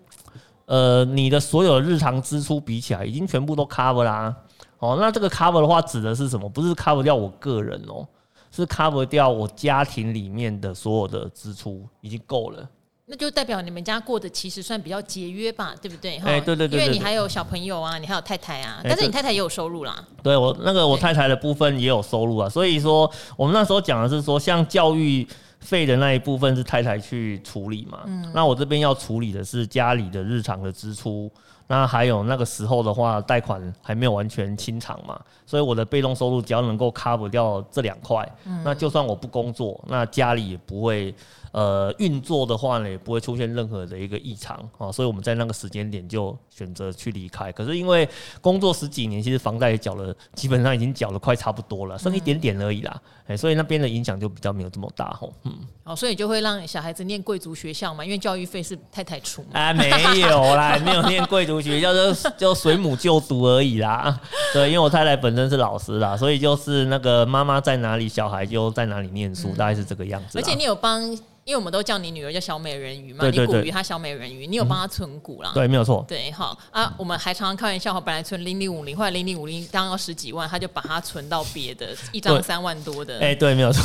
[0.66, 4.36] 呃你的所有日常支出比起来，已经全部都 cover 啦。
[4.80, 6.50] 哦，那这个 cover 的话指的是什么？
[6.50, 8.08] 不是 cover 掉我个人哦。
[8.54, 12.68] 是 cover 掉我家庭里面的所有的支出，已经够了。
[13.06, 16.18] 那就代表你们家过得其实算比较节约吧，对不对？
[16.18, 19.94] 哎、欸，对对对，因为你还有小朋友啊，你还有太太啊，但是你太太也有收入啦。
[19.98, 25.26] 欸、对我那个我太太的部分也有收入啊，所以说我们那时候讲的是说，像教育
[25.62, 31.32] 费的那一部分是太太去处理嘛，嗯，那我这边要处理的是家里的日常的支出。
[31.68, 38.30] 那还有那个时候的话，贷款还没有完全清偿嘛，所以我的被动收入只要能够 cover 掉这两块，
[38.66, 41.16] 那就算我不工作，那家里也不会。
[41.52, 47.52] 呃，运作的话呢，也不会出现任何的一个异常啊，所以我们在那个时间点就选择去离开。
[47.52, 48.08] 可是因为
[48.40, 53.02] 工作十几年，其实房贷也缴了，基本上已经缴了快差不多了，剩一点点而已啦。
[53.24, 55.34] 哎、嗯，所以那边的影响就比较没有这么大吼。
[55.44, 59.50] 嗯，哦，所以就会让小孩子念贵族学校嘛，因为教育费是太太出嘛。
[59.52, 59.90] 哎，没
[60.22, 64.18] 有啦， 没有念贵族学校，就就随母就读而已啦。
[64.54, 70.40] 对，因为我太太本身是老师啦，所以就是那个妈妈在哪里，小孩就在哪里念书，嗯、大概是这个样子。
[70.40, 71.14] 而且你有帮。
[71.44, 75.52] 因为我们都叫你女儿叫小美人鱼嘛，对对对，你股鱼她小美人鱼，你有帮她存股啦？
[75.54, 76.06] 对，没有错。
[76.08, 83.16] 对，好啊，我们还常常开玩笑，本来存零零五零，后来零零五零当要十几万，他就把它存到别的，一张三万多的。
[83.16, 83.82] 哎、欸，对，没有错。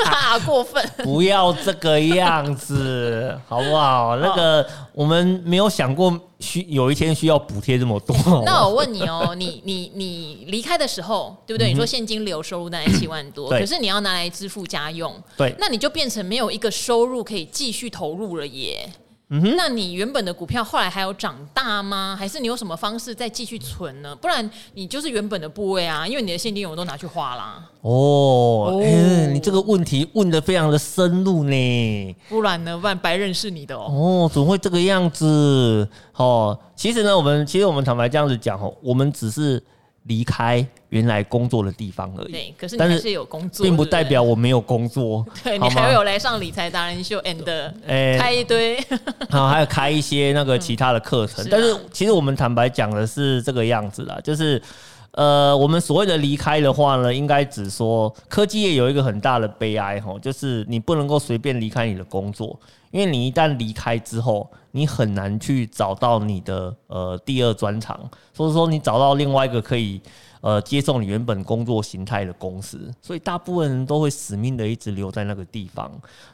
[0.46, 4.16] 过分， 不要这个样子，好不好？
[4.16, 6.18] 那个我们没有想过。
[6.44, 8.14] 需有一天需要补贴这么多？
[8.44, 11.70] 那我问你哦， 你你你离开的时候，对不对？
[11.70, 18.88] 你说现金流收入大概七万多，可是你要拿来支付家用，对，那你就变成没有一个收入可以继续投入了耶。
[19.34, 22.14] 嗯哼，那你原本的股票后来还有长大吗？
[22.16, 24.14] 还是你有什么方式再继续存呢？
[24.14, 27.68] 不然你就是原本的部位啊，因为你的现金流都拿去花啦。
[27.80, 32.16] 哦，哎、欸，你这个问题问的非常的深入呢。
[32.28, 32.78] 不然呢？
[32.78, 33.86] 不然白认识你的哦。
[33.90, 35.88] 哦，怎么会这个样子？
[36.14, 39.60] 哦，其实呢，我们其实我们坦白这样子讲哦，我们只是。
[40.04, 42.32] 离开原来工作的地方而已。
[42.32, 45.24] 对，可是你还是有工作，并不代表我没有工作。
[45.42, 47.42] 对，你还有来上理财达人秀，and
[48.18, 48.78] 开一堆，
[49.30, 51.46] 好，还有开一些那个其他的课程。
[51.50, 54.60] 但是其实我们坦白讲的是这个样子啦，就是
[55.12, 62.58] 呃，我们所谓的离开的话呢，应该只说科技业有一个很大的悲哀吼，就是你不能够随便离开你的工作。
[62.90, 67.96] 因为你一旦离开之后，你很难去找到你的呃第二专长，
[68.32, 70.00] 所以说你找到另外一个可以
[70.40, 75.88] 呃接受你原本工作形态的公司，所以大部分人都会死命的一直留在那个地方。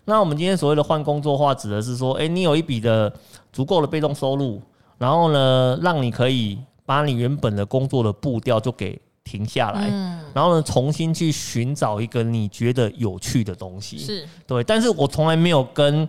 [0.07, 3.13] 那我们今天所谓的换工作的话，指的是说，诶，你有一笔的
[3.53, 4.59] 足够的被动收入，
[4.97, 8.99] 然后呢，让你可以把你原本的工作的步调就给。
[9.23, 9.87] 停下来，
[10.35, 14.65] 然后呢，重新去寻找一个你觉得有趣的东西，是对。
[14.65, 16.09] 但是我从来没有跟。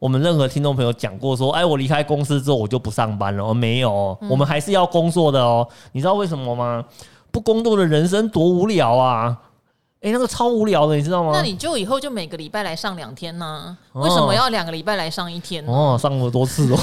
[0.00, 3.44] 我们任何听众朋友讲过说，哎，我离开公司之后我就不上班了。
[3.44, 5.68] 哦没有，我们还是要工作的哦。
[5.92, 6.82] 你知道为什么吗？
[7.30, 9.36] 不工作的人生多无聊啊！
[10.00, 11.32] 哎，那个超无聊的，你知道吗？
[11.34, 13.76] 那你就以后就每个礼拜来上两天呢？
[13.92, 15.70] 为什么要两个礼拜来上一天呢？
[15.70, 16.78] 哦，上那么多次哦。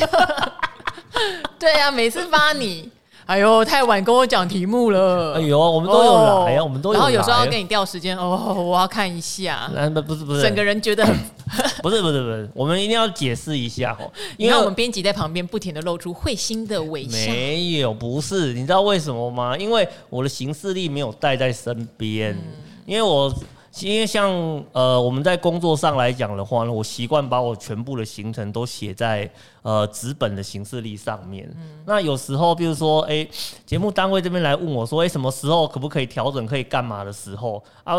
[1.60, 2.90] 对呀，每次发你。
[3.26, 5.34] 哎呦，太晚跟我讲题目了。
[5.34, 6.94] 哎呦，我们都有来呀，我们都有。
[6.94, 9.68] 然后有时候要跟你调时间哦，我要看一下。
[9.74, 11.12] 那不是不是，整个人觉得很
[11.82, 14.08] 不是不是不是，我们一定要解释一下哦。
[14.38, 17.30] 因为我们编辑在旁边不停的露出会心的微笑。
[17.32, 19.56] 没有，不是，你知道为什么吗？
[19.58, 22.42] 因为我的行事历没有带在身边，嗯、
[22.86, 23.32] 因为我。
[23.80, 24.30] 因为像
[24.72, 29.30] 呃我们在工作上来讲的话呢，我习惯把我全部的行程都写在
[29.62, 31.46] 呃纸本的行事历上面。
[31.56, 33.30] 嗯、那有时候，比如说，哎、欸，
[33.66, 37.96] 节目单位这边来问我说，哎、欸，什么时候可不可以调整，可以干嘛的时候啊，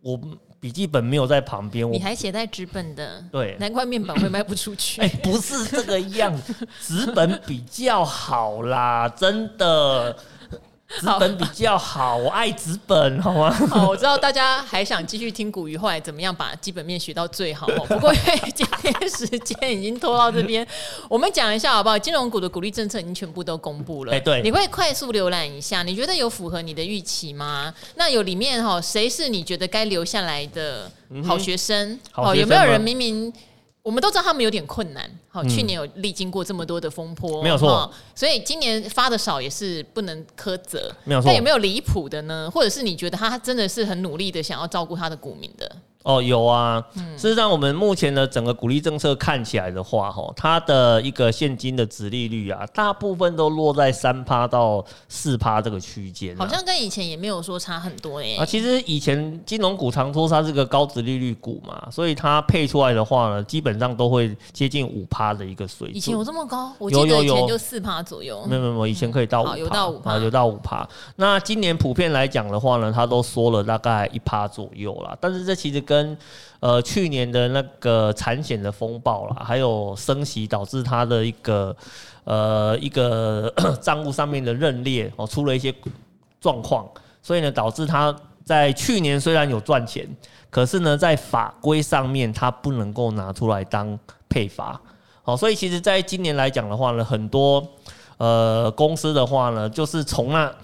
[0.00, 0.18] 我
[0.58, 5.00] 笔记本没有在旁边，你还写在纸本的，对，难怪面板会卖不出去。
[5.02, 10.16] 哎、欸，不是这个样子，纸本比较好啦，真的。
[10.86, 13.50] 纸本比较好，我爱纸本，好吗？
[13.68, 17.66] 好，我知道大家还想继续听古鱼后来怎么样把基本面学到最好。
[17.88, 20.66] 不过因为今天时间已经拖到这边，
[21.08, 21.98] 我们讲一下好不好？
[21.98, 24.12] 金融股的鼓励政策已经全部都公布了。
[24.12, 27.74] 哎，对，你会快速浏览一下，你觉得有符合你的预期吗？
[27.96, 30.90] 那有里面哈，谁是你觉得该留下来的
[31.26, 31.98] 好学生？
[32.14, 33.32] 哦，有没有人明明？
[33.82, 41.26] 我们都知道他们有点困难，好，去年有历经过这么多的风波，没有错，所以今年发的少也是不能苛责，没有错。
[41.26, 42.48] 但有没有离谱的呢？
[42.54, 45.68] 或者是你觉得他真的是很努力的想要照顾他的股民的？
[46.04, 46.84] 哦，有啊。
[47.16, 58.36] 事实上，我们目前的整个股利政策看起来的话，哈，它的一个现金的殖利率啊，大部分都落在三趴到四趴这个区间，好像跟以前也没有说差很多诶。
[58.36, 65.96] 啊，其实以前金融股常说它是个高殖利率股嘛，所以它配出来的话呢，基本上都会接近五趴的一个水准。
[65.96, 66.72] 以前有这么高？
[66.78, 68.44] 我记得以前就四趴左右。
[68.46, 70.86] 没有没有，以前可以到五趴，有到五趴，有到五趴。
[71.16, 75.16] 那今年普遍来讲的话呢，它都缩了大概一趴左右啦。
[75.20, 76.16] 但是这其实跟
[76.60, 81.76] 呃，去年的那个产险的风暴啦，还有升息导致它的一个
[82.24, 85.74] 呃一个 账务上面的认列哦，出了一些
[86.40, 86.88] 状况，
[87.22, 88.14] 所以呢，导致它
[88.44, 90.08] 在去年虽然有赚钱，
[90.48, 93.98] 可是呢，在法规上面它不能够拿出来当
[94.30, 94.80] 配发，
[95.24, 97.66] 好，所以其实在今年来讲的话呢，很多
[98.18, 100.54] 呃公司的话呢，就是从那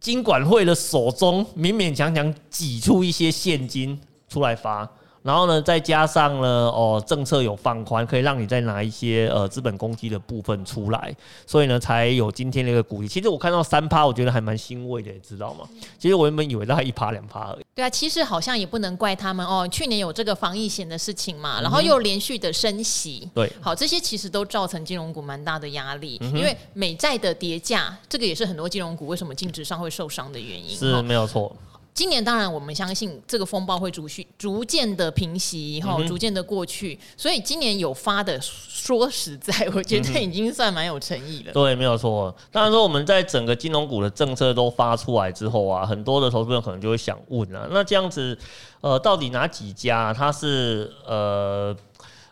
[0.00, 4.00] 金管会的手中勉勉强强挤出一些现金。
[4.30, 4.88] 出来发，
[5.24, 11.12] 然后呢，再加上呢，哦，政策有放宽，可以让你再拿一些呃资本公积的部分出来，
[11.44, 13.08] 所以呢，才有今天的一个股利。
[13.08, 15.68] 其实我看到三趴，我觉得还蛮欣慰的，知道吗？
[15.98, 17.64] 其实我原本以为大概一趴两趴而已。
[17.80, 19.66] 对啊，其实好像也不能怪他们哦。
[19.72, 30.76] 去年有这个防疫险的事情嘛，然后又连续的升息，对、嗯，好，这些其实都造成金融股蛮大的压力，嗯、因为美债的跌价，这个也是很多金融股为什么净值上会受伤的原因。
[30.76, 31.56] 是没有错。
[31.92, 36.98] 今年当然，我们相信这个风暴会逐续逐渐的平息，哈，逐渐的过去。
[37.16, 41.52] 所以今年有发的，说实在，我觉得已经算蛮有诚意了。
[41.52, 42.34] 对，没有错。
[42.50, 48.38] 当然说，我们在整个金融股的政策都发出来之后啊，很多的投资人可能就会想问啊，那这样子，
[48.80, 51.76] 呃，到底哪几家它是呃？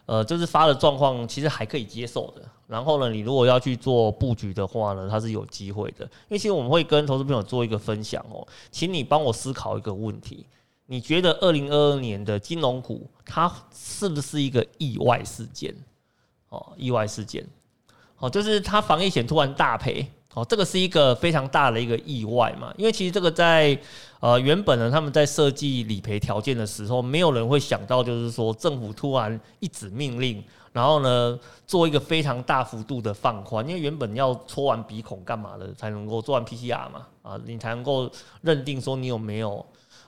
[0.06, 2.40] 呃，就是发的状况其实还可以接受的。
[2.68, 6.04] 然后呢，你如果要去做布局的话呢，它是有机会的。
[6.04, 10.46] 因为其实我们会跟投资朋友做一个分享哦，请你帮我思考一个问题：
[10.86, 15.74] 你觉得二零二二年的金融股它是不是一个意外事件？
[16.50, 17.46] 哦，意外事件，
[18.18, 20.06] 哦，就是它防疫险突然大赔。
[20.34, 23.76] 哦，这个是一个非常大的一个意外嘛，因为其实这个在
[24.20, 38.10] 呃原本呢，他们在设计理赔条件的时候，没有人会想到，就是说政府突然一纸命令，然后呢做一个非常大幅度的放宽，因为原本要戳完鼻孔干嘛的才能够做完 PCR 嘛，啊，你才能够
[38.42, 39.64] 认定说你有没有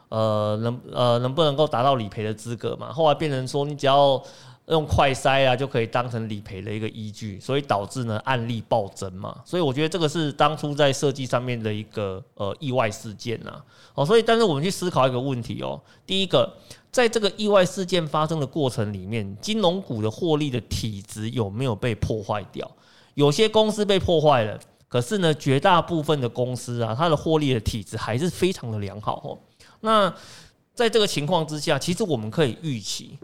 [0.09, 4.23] 呃能呃能不能够达到理赔的资格嘛，后来变成说你只要。
[4.71, 9.43] 用快筛啊，就可以当成理赔的一个依据，所以导致呢案例暴增嘛。
[9.45, 13.61] 所以我觉得这个是当初在设计上面的一个呃意外事件呐。
[13.95, 16.51] 哦，所以但是我们去思考一个问题哦，第一个，
[16.93, 22.71] 在这个意外事件发生的过程里面，金融股的获利的体质有没有被破坏掉？
[23.15, 29.39] 有些公司被破坏了，可是呢，绝大部分的公司啊，它的获利的体质还是非常的良好哦。
[29.81, 30.15] 那
[30.75, 33.19] 在这个情况之下，其实我们可以预期。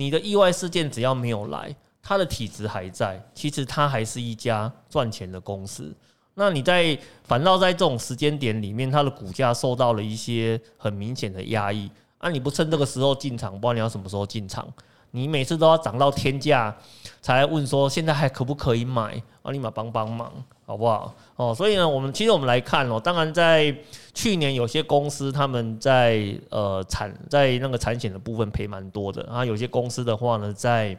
[0.00, 5.94] 你的意外事件只要没有来，它的体质还在，其实它还是一家赚钱的公司。
[6.32, 11.90] 那你在反倒在这种时间点里面，它的股价受到了一些很明显的压抑。
[12.16, 14.66] 啊，你不趁这个时候进场，不知道你要什么时候进场。
[15.12, 16.76] 你每次都要涨到天价
[17.20, 19.22] 才问说现在还可不可以买？
[19.42, 20.32] 啊，立马帮帮忙。
[20.66, 21.12] 好不好？
[21.34, 23.76] 哦，所以呢，我们其实我们来看哦，当然在
[24.14, 30.96] 去年有些公司他们在呃产在那个产险的部分赔蛮多的啊，有些公司的话呢，在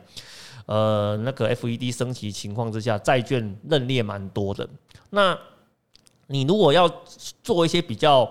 [0.66, 4.68] 呃那个 FED 升息情况之下，债券认列蛮多的。
[5.12, 5.38] 那
[6.28, 6.94] 你如果要
[7.42, 8.30] 做一些比较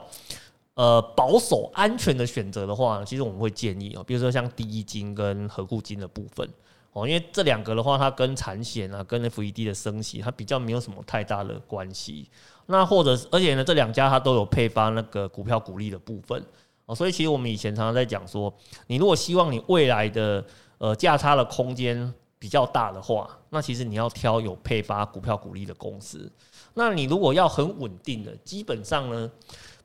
[0.75, 6.49] 呃保守安全的选择的话，其实我们会建议哦，比如说像第一金跟合库金的部分。
[6.93, 12.29] 哦，因为这两个的话，它跟产险啊，跟 FED 的升息，它比较没有什么太大的关系。
[12.67, 16.45] 那或者，而且呢，这两家它都有配发那个股票股利的部分。
[16.87, 18.53] 哦，所以其实我们以前常常在讲说，
[18.89, 20.45] 你如果希望你未来的
[20.79, 26.29] 呃价差的空间比较大的话，那其实你要挑有配发股票股利的公司。
[26.75, 29.31] 那你如果要很稳定的，基本上呢。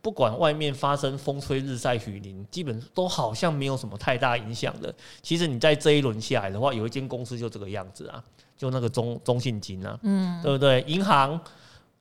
[0.05, 4.93] 不管外面发生风吹日晒雨淋，基本都好像没有什么太大影响的。
[5.23, 8.23] 其实你在这一轮下来的话，有一间公司就这个样子啊，
[8.55, 10.83] 就那个中中信金啊，嗯，对不对？
[10.85, 11.41] 银行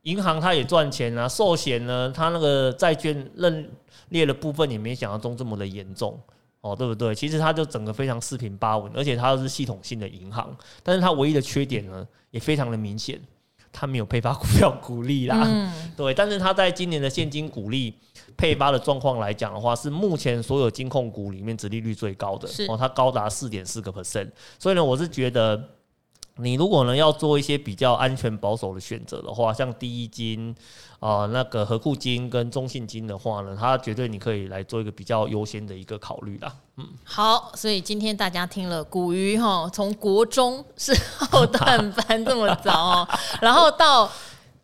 [0.03, 3.71] 银行它也赚钱啊，寿险呢，它那个债券认
[4.11, 6.21] 列的部分也没想象中这么的严重
[6.61, 7.15] 哦，对不对？
[7.15, 13.19] 其实它就整个非常四平八稳，而且它又是系统性的银行，但是它唯一的缺点呢，也非常的明显。
[13.75, 17.93] 他没有配发股票股利啦，嗯、 对，但是他在今年的现金股利
[18.37, 22.65] 配发的状况来讲的话，是目前所有金控股里面殖利率最高的，是。
[22.67, 25.63] 哦，它高达四点四个 percent，所以呢，我是觉得。
[26.37, 30.55] 你如果呢要做一些比较安全保守的选择的话，像第一金
[30.99, 36.53] 啊、那个合库金跟中信金的话呢，它绝对你可以来做一个比较优先的一个考虑啦。
[36.77, 43.09] 嗯，好，所以今天大家听了古鱼哈，从国中是后 段班这么早哦，
[43.41, 44.11] 然后到。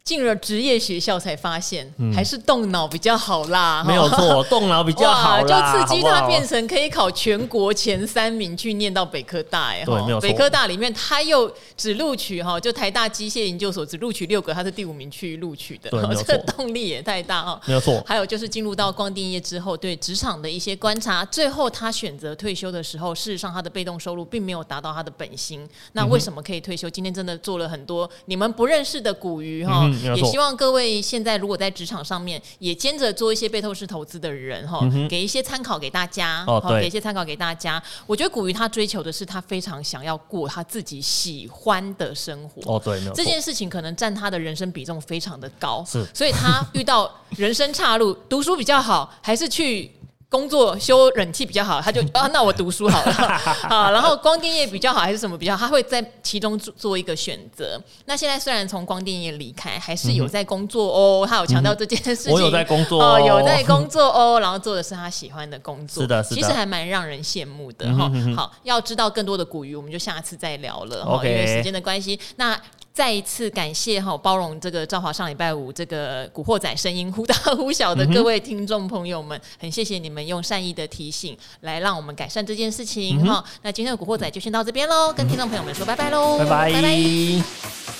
[0.03, 3.85] 进了职业学校才发现，还是动脑比较好啦。
[3.87, 9.69] 没有错，动脑比较好啦，就刺激他变成可以考全国前三名，去念到北科大。
[9.69, 10.29] 哎，对，没有错。
[10.29, 15.91] 北科大里面他又只录取哈，就台大机械研究所只录取六个，他是第五名去录取的。
[15.91, 16.25] 对，没有错。
[16.25, 18.03] 这个动力也太大哈，没有错。
[18.05, 25.69] 还有就是进入到光电业之后，对职场的一些观察，最后他选择退休的时候，事实上他的被动收入并没有达到他的本薪。
[25.93, 26.91] 那为什么可以退休？
[26.91, 31.01] 今天真的做了很多你们不认识的古鱼哈，也希望各位。
[31.01, 37.83] 现在如果在职场上面也兼着做一些被透视投资的人哈，嗯、给一些参考给大家，哦、给一些参考给大家。
[38.07, 42.75] 我觉得古鱼他追求的是他非常想要过他自己喜欢的生活。
[42.75, 49.91] 哦，对，这件事情可能占他的人生比重非常的高，是，所以他遇到人生岔路，读书比较好，还是去。
[50.31, 53.13] 工作修冷气比较好，他就 啊，那我读书好了
[53.69, 53.91] 啊。
[53.91, 55.67] 然后光电业比较好还是什么比较好？
[55.67, 57.79] 他会在其中做做一个选择。
[58.05, 61.27] 那现在虽然从光电业离开，还是有在工作哦。
[61.29, 64.39] 他有强调这件事情，我有在工作哦，有在工作哦。
[64.39, 68.09] 然后做的是他喜欢的工作，是的，是的，其实还蛮让人羡慕的哈。
[68.37, 72.19] 好，要知道更多的古鱼，我们就下次再聊了哈，因为时间的关系。
[72.37, 72.57] 那。
[72.93, 83.43] 再一次感谢哈包容这个赵华上礼拜五这个古惑仔声音忽大忽小的各位听众朋友们，很谢谢你们用善意的提醒来让我们改善这件事情哈。
[83.63, 86.73] 那今天的古惑仔就先到这边喽，跟听众朋友们说拜拜喽，拜拜。
[86.73, 88.00] 拜拜。